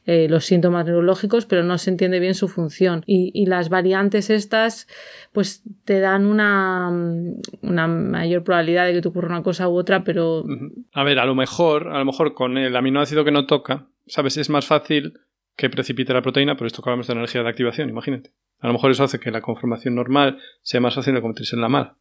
[0.07, 3.05] Eh, los síntomas neurológicos, pero no se entiende bien su función.
[3.07, 4.89] Y, las variantes estas,
[5.33, 9.77] pues te dan una, mm, una mayor probabilidad de que te ocurra una cosa u
[9.77, 10.45] otra, pero.
[10.93, 14.37] A ver, a lo mejor, a lo mejor con el aminoácido que no toca, ¿sabes?
[14.37, 15.21] Es más fácil
[15.57, 18.33] que precipite la proteína, pero esto que hablamos de energía de activación, imagínate.
[18.59, 21.63] A lo mejor eso hace que la conformación normal sea más fácil de convertirse en
[21.63, 21.97] la mala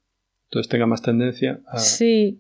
[0.54, 1.80] entonces tenga más tendencia a...
[1.80, 2.40] Sí.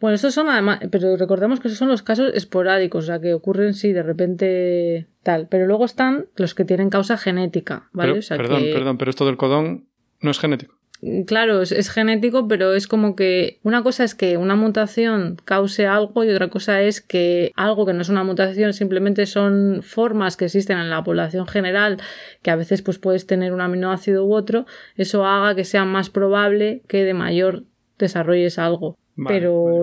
[0.00, 3.32] Bueno, estos son además, pero recordemos que esos son los casos esporádicos, o sea, que
[3.32, 5.46] ocurren, sí, de repente tal.
[5.48, 8.20] Pero luego están los que tienen causa genética, ¿vale?
[8.28, 9.86] perdón, perdón, pero esto del codón
[10.20, 10.77] no es genético.
[11.26, 16.24] Claro, es, genético, pero es como que una cosa es que una mutación cause algo
[16.24, 20.46] y otra cosa es que algo que no es una mutación simplemente son formas que
[20.46, 21.98] existen en la población general
[22.42, 26.10] que a veces pues puedes tener un aminoácido u otro, eso haga que sea más
[26.10, 27.62] probable que de mayor
[27.98, 28.96] desarrolles algo.
[29.26, 29.82] Pero,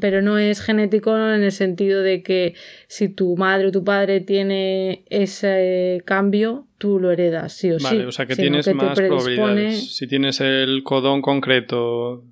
[0.00, 2.54] pero no es genético en el sentido de que
[2.86, 7.96] si tu madre o tu padre tiene ese cambio, tú lo heredas, sí o sí.
[7.98, 9.96] o sea que tienes más probabilidades.
[9.96, 12.24] Si tienes el codón concreto,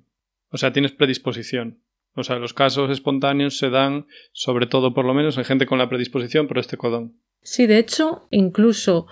[0.49, 1.79] o sea, tienes predisposición.
[2.15, 5.77] O sea, los casos espontáneos se dan, sobre todo por lo menos, en gente con
[5.77, 7.19] la predisposición por este codón.
[7.41, 9.07] Sí, de hecho, incluso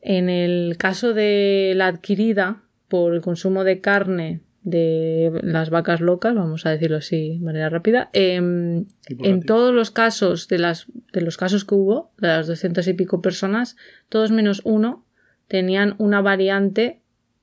[0.00, 6.34] en el caso de la adquirida por el consumo de carne de las vacas locas,
[6.34, 8.10] vamos a decirlo así de manera rápida.
[8.12, 12.86] Em, en todos los casos de, las, de los casos que hubo, de las doscientas
[12.86, 13.76] y pico personas,
[14.08, 15.06] todos menos uno
[15.48, 17.00] tenían una variante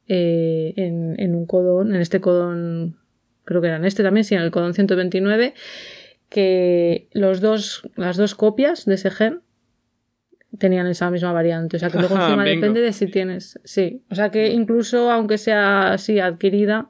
[0.08, 2.98] eh, en, en, un codón, en este codón,
[3.46, 5.54] creo que era en este también, sí, en el codón 129,
[6.30, 9.42] que los dos, las dos copias de ese gen
[10.58, 11.78] tenían esa misma variante.
[11.78, 13.60] O sea que luego encima depende de si tienes.
[13.64, 14.04] Sí.
[14.10, 16.90] O sea que incluso aunque sea así adquirida,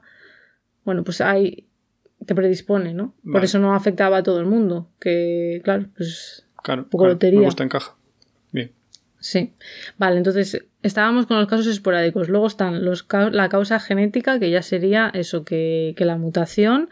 [0.88, 1.66] bueno, pues ahí
[2.24, 3.12] te predispone, ¿no?
[3.30, 7.40] Por eso no afectaba a todo el mundo, que claro, pues claro, un poco lotería.
[7.40, 7.94] Me gusta encaja.
[8.52, 8.72] Bien.
[9.20, 9.52] Sí.
[9.98, 12.30] Vale, entonces estábamos con los casos esporádicos.
[12.30, 16.88] Luego están los, la causa genética, que ya sería eso, que, que la mutación,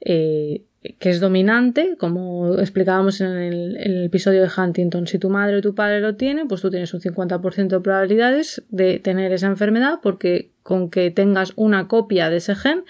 [0.00, 0.62] eh,
[1.00, 5.08] que es dominante, como explicábamos en el, en el, episodio de Huntington.
[5.08, 8.62] Si tu madre o tu padre lo tiene, pues tú tienes un 50% de probabilidades
[8.68, 12.84] de tener esa enfermedad, porque con que tengas una copia de ese gen,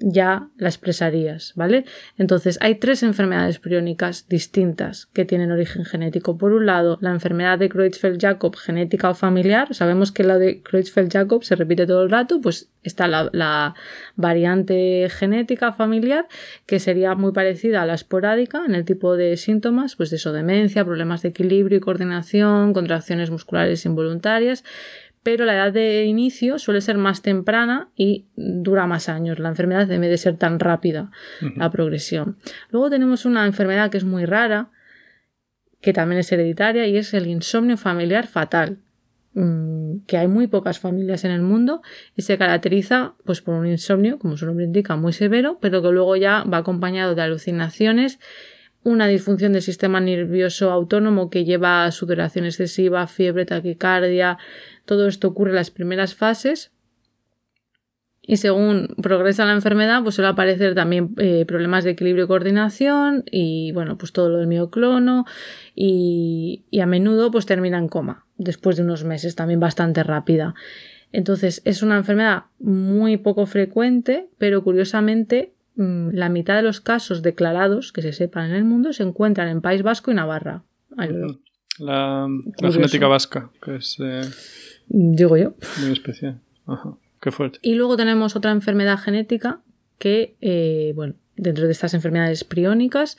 [0.00, 1.84] ya la expresarías, ¿vale?
[2.16, 6.38] Entonces, hay tres enfermedades priónicas distintas que tienen origen genético.
[6.38, 9.74] Por un lado, la enfermedad de Creutzfeldt-Jakob genética o familiar.
[9.74, 13.74] Sabemos que la de Creutzfeldt-Jakob se repite todo el rato, pues está la,
[14.16, 16.26] variante genética familiar
[16.64, 20.32] que sería muy parecida a la esporádica en el tipo de síntomas, pues de eso,
[20.32, 24.64] demencia, problemas de equilibrio y coordinación, contracciones musculares involuntarias,
[25.22, 29.38] pero la edad de inicio suele ser más temprana y dura más años.
[29.38, 31.10] La enfermedad debe de ser tan rápida,
[31.56, 32.38] la progresión.
[32.70, 34.70] Luego tenemos una enfermedad que es muy rara,
[35.80, 38.78] que también es hereditaria, y es el insomnio familiar fatal,
[39.34, 41.82] mm, que hay muy pocas familias en el mundo
[42.16, 45.90] y se caracteriza pues, por un insomnio, como su nombre indica, muy severo, pero que
[45.90, 48.18] luego ya va acompañado de alucinaciones
[48.82, 54.38] una disfunción del sistema nervioso autónomo que lleva a sudoración excesiva, fiebre, taquicardia.
[54.90, 56.72] Todo esto ocurre en las primeras fases.
[58.20, 63.22] Y según progresa la enfermedad, pues suele aparecer también eh, problemas de equilibrio y coordinación
[63.30, 65.26] y, bueno, pues todo lo del mioclono
[65.76, 70.56] y, y a menudo pues termina en coma después de unos meses, también bastante rápida.
[71.12, 77.22] Entonces es una enfermedad muy poco frecuente, pero curiosamente mm, la mitad de los casos
[77.22, 80.64] declarados que se sepan en el mundo se encuentran en País Vasco y Navarra.
[81.78, 82.26] La,
[82.58, 83.96] genética vasca, que es...
[84.00, 84.22] Eh,
[84.92, 85.54] Digo yo.
[85.80, 86.40] Muy especial.
[86.66, 86.96] Ajá.
[87.20, 87.60] Qué fuerte.
[87.62, 89.60] Y luego tenemos otra enfermedad genética
[89.98, 93.16] que, eh, bueno, dentro de estas enfermedades priónicas,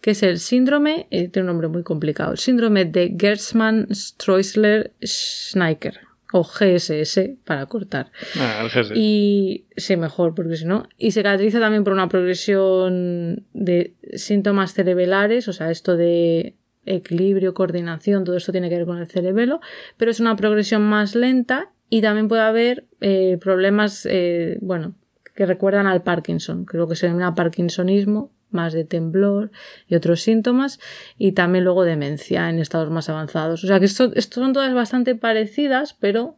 [0.00, 6.00] que es el síndrome, eh, tiene un nombre muy complicado, el síndrome de Gertzmann-Streusler-Schneiker
[6.32, 8.10] o GSS para cortar.
[8.36, 8.96] Ah, el GSS.
[8.96, 10.88] Y sí, mejor, porque si no.
[10.98, 17.54] Y se caracteriza también por una progresión de síntomas cerebelares, o sea, esto de equilibrio,
[17.54, 19.60] coordinación, todo esto tiene que ver con el cerebelo,
[19.96, 24.94] pero es una progresión más lenta y también puede haber eh, problemas, eh, bueno,
[25.34, 29.50] que recuerdan al Parkinson, creo que se llama Parkinsonismo, más de temblor
[29.88, 30.78] y otros síntomas,
[31.16, 33.64] y también luego demencia en estados más avanzados.
[33.64, 36.36] O sea que esto, son todas bastante parecidas, pero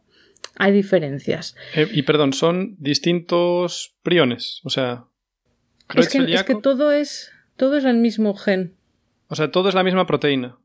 [0.57, 1.55] hay diferencias.
[1.75, 5.05] Eh, y perdón, son distintos priones, o sea...
[5.93, 8.74] Es que, es que, todo es todo es el mismo gen.
[9.27, 10.57] O sea, todo es la misma proteína.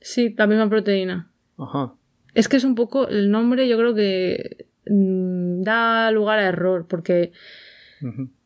[0.00, 1.30] Sí, la misma proteína.
[1.58, 1.94] Ajá.
[2.34, 6.86] Es que es un poco el nombre, yo creo que mm, da lugar a error,
[6.88, 7.32] porque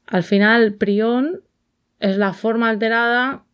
[0.07, 1.41] al final prión
[1.99, 3.45] es la forma alterada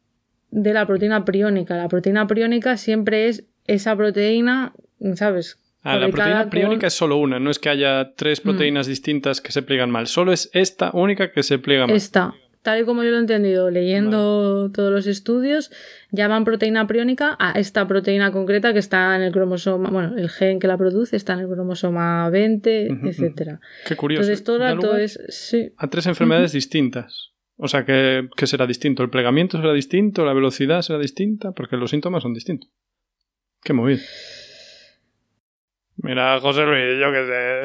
[0.50, 1.76] de la proteína priónica.
[1.76, 4.74] La proteína priónica siempre es esa proteína,
[5.14, 5.58] ¿sabes?
[5.82, 8.42] Ah, la proteína priónica es solo una, no es que haya tres mm.
[8.42, 11.94] proteínas distintas que se pliegan mal, solo es esta única que se pliega mal.
[11.94, 12.34] Esta,
[12.64, 15.70] tal y como yo lo he entendido, leyendo todos los estudios,
[16.10, 20.60] llaman proteína priónica a esta proteína concreta que está en el cromosoma, bueno, el gen
[20.60, 23.04] que la produce está en el cromosoma 20, etc.
[23.04, 23.60] etcétera.
[23.86, 24.22] Qué curioso.
[24.22, 24.42] Entonces
[24.80, 25.74] todo es sí.
[25.76, 27.32] a tres enfermedades distintas.
[27.56, 29.02] O sea, que, será distinto.
[29.02, 32.70] El plegamiento será distinto, la velocidad será distinta, porque los síntomas son distintos.
[33.62, 34.00] Qué movido.
[35.96, 37.60] Mira, José Luis, yo qué sé.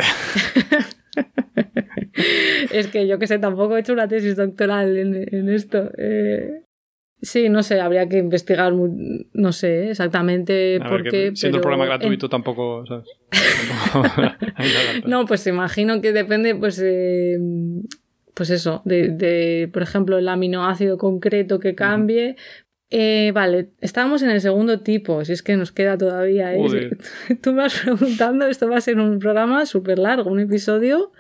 [2.72, 5.92] es que yo que sé, tampoco he hecho una tesis doctoral en, esto.
[5.98, 6.64] Eh,
[7.22, 11.32] sí, no sé, habría que investigar, no sé exactamente por qué.
[11.34, 13.08] Siendo el programa gratuito tampoco, ¿sabes?
[15.06, 16.82] no, pues imagino que depende, pues.
[16.84, 17.38] Eh,
[18.40, 22.38] pues eso, de, por ejemplo, el aminoácido concreto que cambie.
[22.90, 26.56] Eh, vale, estábamos en el segundo tipo, si es que nos queda todavía.
[26.56, 26.98] ¿eh?
[27.42, 31.12] Tú me vas preguntando, esto va a ser un programa súper largo, un episodio.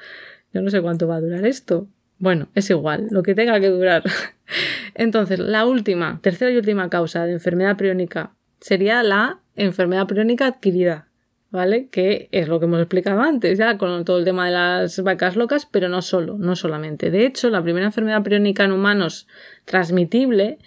[0.54, 1.88] Yo no sé cuánto va a durar esto.
[2.18, 4.04] Bueno, es igual, lo que tenga que durar.
[4.93, 11.10] Entonces, la última, tercera y última causa de enfermedad priónica sería la enfermedad priónica adquirida.
[11.52, 11.88] ¿vale?
[11.89, 15.36] Que es lo que hemos explicado antes, ya con todo el tema de las vacas
[15.36, 17.12] locas, pero no solo, no solamente.
[17.12, 19.28] De hecho, la primera enfermedad priónica en humanos
[19.66, 20.60] transmitible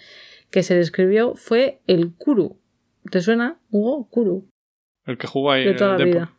[0.49, 2.57] que se describió fue el Kuru.
[3.09, 4.07] ¿Te suena, Hugo?
[4.09, 4.47] Kuru.
[5.05, 5.65] El que jugó ahí.
[5.65, 6.33] De toda la vida.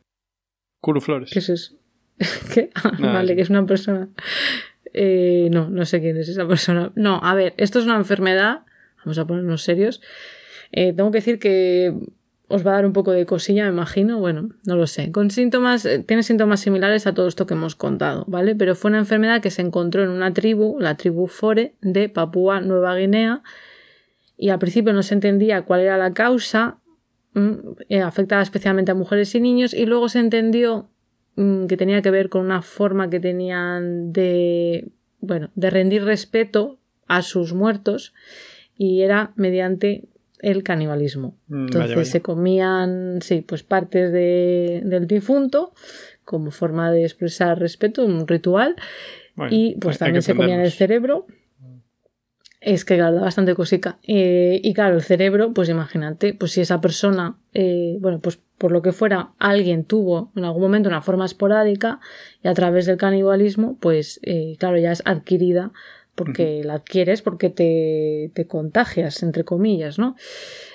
[0.81, 1.31] Kuru Flores.
[1.33, 1.77] ¿Qué es eso?
[2.55, 2.71] ¿Qué?
[2.75, 4.09] Ah, vale, que es una persona.
[4.93, 6.93] Eh, no, no sé quién es esa persona.
[6.95, 8.61] No, a ver, esto es una enfermedad.
[8.99, 10.01] Vamos a ponernos serios.
[10.73, 11.95] Eh, tengo que decir que
[12.49, 15.11] os va a dar un poco de cosilla, me imagino, bueno, no lo sé.
[15.11, 18.55] Con síntomas, eh, tiene síntomas similares a todo esto que hemos contado, ¿vale?
[18.55, 22.61] Pero fue una enfermedad que se encontró en una tribu, la tribu Fore de Papúa
[22.61, 23.43] Nueva Guinea,
[24.37, 26.79] y al principio no se entendía cuál era la causa,
[27.33, 27.53] mm,
[27.89, 30.91] eh, afectaba especialmente a mujeres y niños, y luego se entendió
[31.37, 34.89] que tenía que ver con una forma que tenían de,
[35.21, 38.15] bueno, de rendir respeto a sus muertos,
[38.77, 40.05] y era mediante
[40.41, 41.37] el canibalismo.
[41.49, 45.73] Mm, Entonces se comían, sí, pues partes de, del difunto
[46.25, 48.77] como forma de expresar respeto, un ritual.
[49.51, 51.27] y pues también se comían el cerebro.
[52.65, 53.99] Es que claro, da bastante cosica.
[54.05, 58.73] Eh, y claro, el cerebro, pues imagínate, pues si esa persona, eh, bueno, pues por
[58.73, 62.01] lo que fuera, alguien tuvo en algún momento una forma esporádica
[62.43, 65.73] y a través del canibalismo, pues eh, claro, ya es adquirida
[66.15, 70.17] porque la adquieres porque te, te, contagias, entre comillas, ¿no?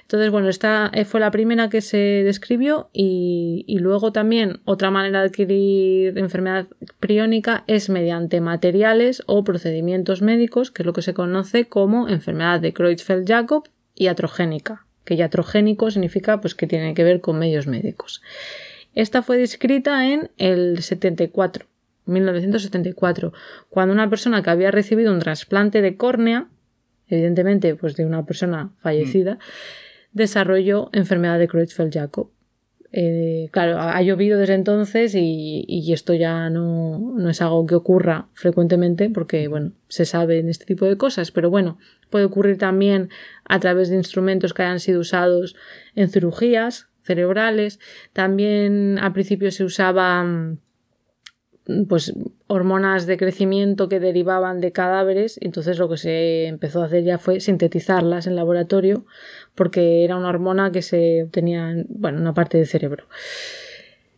[0.02, 4.92] Entonces, bueno, esta eh, fue la primera que se describió y, y, luego también otra
[4.92, 6.68] manera de adquirir enfermedad
[7.00, 12.60] priónica es mediante materiales o procedimientos médicos, que es lo que se conoce como enfermedad
[12.60, 13.64] de Creutzfeldt-Jakob
[13.96, 18.22] y atrogénica, que ya atrogénico significa pues que tiene que ver con medios médicos.
[18.96, 21.66] Esta fue descrita en el 74
[22.06, 23.34] 1974,
[23.70, 26.50] cuando una persona que había recibido un trasplante de córnea
[27.10, 29.38] evidentemente, pues de una persona fallecida, mm.
[30.14, 32.30] desarrolló enfermedad de Creutzfeldt-Jakob.
[32.92, 38.30] Eh, claro, ha llovido desde entonces y, esto ya no, no, es algo que ocurra
[38.34, 41.78] frecuentemente porque, bueno, se sabe en este tipo de cosas, pero bueno,
[42.10, 43.10] puede ocurrir también
[43.46, 45.56] a través de instrumentos que hayan sido usados
[45.94, 47.80] en cirugías cerebrales.
[48.12, 50.60] También al principio se usaban
[51.88, 52.14] pues
[52.48, 57.18] hormonas de crecimiento que derivaban de cadáveres, entonces lo que se empezó a hacer ya
[57.18, 59.06] fue sintetizarlas en laboratorio
[59.56, 63.06] porque era una hormona que se obtenía en bueno, una parte del cerebro.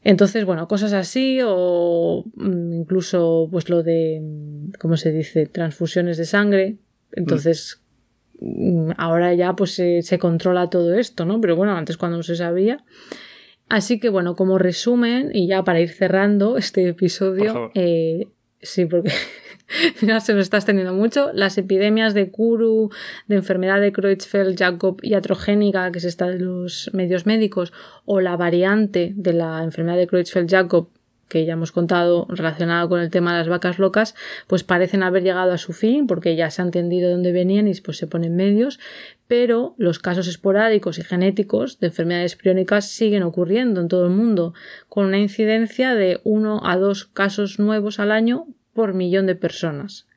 [0.03, 4.21] Entonces, bueno, cosas así o mm, incluso pues lo de,
[4.79, 6.77] ¿cómo se dice?, transfusiones de sangre.
[7.11, 7.81] Entonces,
[8.39, 11.39] mm, ahora ya pues se, se, controla todo esto, ¿no?
[11.39, 12.83] Pero bueno, antes cuando no se sabía.
[13.71, 18.27] Así que bueno, como resumen, y ya para ir cerrando este episodio, eh,
[18.61, 19.13] sí, porque
[20.01, 22.89] ya se nos está extendiendo mucho, las epidemias de Kuru,
[23.27, 27.71] de enfermedad de Creutzfeldt-Jakob iatrogénica, que es esta de los medios médicos,
[28.03, 30.87] o la variante de la enfermedad de Creutzfeldt-Jakob
[31.31, 34.15] que ya hemos contado relacionado con el tema de las vacas locas,
[34.47, 37.73] pues parecen haber llegado a su fin porque ya se ha entendido dónde venían y
[37.79, 38.81] pues se ponen medios,
[39.29, 44.53] pero los casos esporádicos y genéticos de enfermedades priónicas siguen ocurriendo en todo el mundo,
[44.89, 50.07] con una incidencia de uno a dos casos nuevos al año por millón de personas,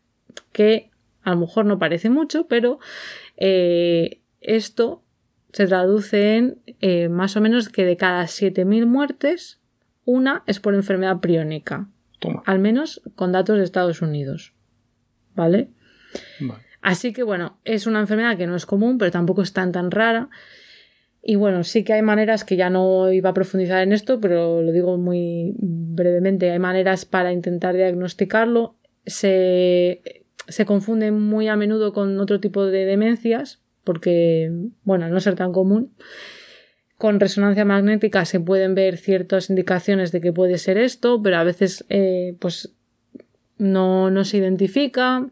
[0.50, 0.90] que
[1.22, 2.80] a lo mejor no parece mucho, pero
[3.36, 5.04] eh, esto
[5.52, 9.60] se traduce en eh, más o menos que de cada 7.000 muertes,
[10.04, 11.88] una es por enfermedad priónica.
[12.46, 14.54] Al menos con datos de Estados Unidos.
[15.34, 15.68] ¿Vale?
[16.80, 19.90] Así que bueno, es una enfermedad que no es común, pero tampoco es tan tan
[19.90, 20.30] rara.
[21.22, 24.60] Y bueno, sí que hay maneras que ya no iba a profundizar en esto, pero
[24.60, 26.50] lo digo muy brevemente.
[26.50, 28.76] Hay maneras para intentar diagnosticarlo.
[29.06, 30.02] Se,
[30.46, 34.52] se confunde muy a menudo con otro tipo de demencias, porque,
[34.82, 35.94] bueno, al no ser tan común,
[37.04, 41.44] con resonancia magnética se pueden ver ciertas indicaciones de que puede ser esto, pero a
[41.44, 42.72] veces eh, pues
[43.58, 45.28] no, no, se identifica.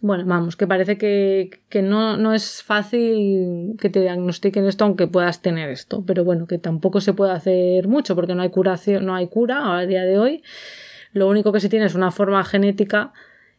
[0.00, 5.42] Bueno, vamos, que parece que, no, no, es fácil que te diagnostiquen esto aunque puedas
[5.42, 9.16] tener esto, pero bueno, que tampoco se puede hacer mucho porque no hay curación, no
[9.16, 10.44] hay cura a día de hoy.
[11.12, 13.12] Lo único que se tiene es una forma genética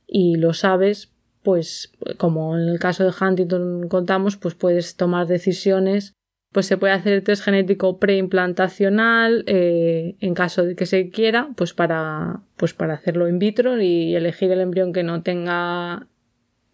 [0.08, 1.12] y lo sabes,
[1.44, 6.16] pues como en el caso de Huntington contamos, pues puedes tomar decisiones
[6.52, 11.50] pues se puede hacer el test genético preimplantacional eh, en caso de que se quiera,
[11.56, 16.08] pues para, pues para hacerlo in vitro y elegir el embrión que no tenga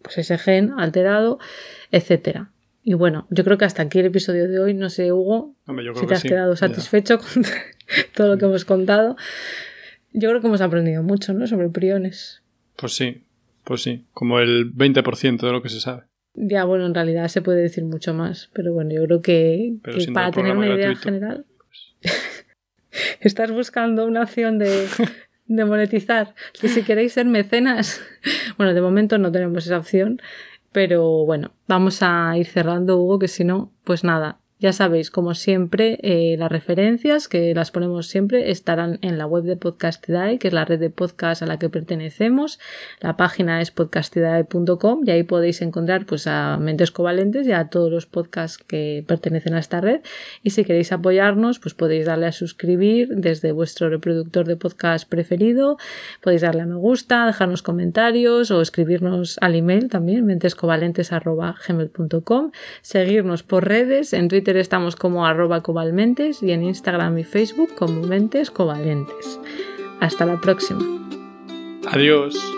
[0.02, 1.38] pues ese gen alterado,
[1.92, 2.50] etcétera.
[2.82, 4.74] Y bueno, yo creo que hasta aquí el episodio de hoy.
[4.74, 5.54] No sé, Hugo,
[5.94, 7.44] si te has quedado satisfecho con
[8.14, 9.16] todo lo que hemos contado.
[10.12, 11.46] Yo creo que hemos aprendido mucho, ¿no?
[11.46, 12.42] Sobre priones.
[12.76, 13.24] Pues sí,
[13.64, 16.04] pues sí, como el 20% de lo que se sabe.
[16.40, 19.74] Ya, bueno, en realidad se puede decir mucho más, pero bueno, yo creo que,
[20.14, 22.14] para tener una idea general, pues.
[23.20, 24.86] estás buscando una opción de,
[25.46, 26.34] de monetizar.
[26.60, 28.00] Que si queréis ser mecenas,
[28.56, 30.20] bueno, de momento no tenemos esa opción,
[30.70, 35.34] pero bueno, vamos a ir cerrando, Hugo, que si no, pues nada, ya sabéis, como
[35.34, 40.48] siempre, eh, las referencias que las ponemos siempre estarán en la web de Podcastidae, que
[40.48, 42.58] es la red de podcast a la que pertenecemos.
[43.00, 47.92] La página es podcastidae.com y ahí podéis encontrar pues a Mentes Covalentes y a todos
[47.92, 50.00] los podcasts que pertenecen a esta red.
[50.42, 55.78] Y si queréis apoyarnos, pues podéis darle a suscribir desde vuestro reproductor de podcast preferido.
[56.20, 62.50] Podéis darle a me gusta, dejarnos comentarios o escribirnos al email también, mentescovalentes.gmail.com.
[62.82, 68.50] Seguirnos por redes en Estamos como arroba cobalmentes y en Instagram y Facebook como mentes
[68.50, 69.38] covalentes.
[70.00, 70.80] Hasta la próxima.
[71.86, 72.57] Adiós.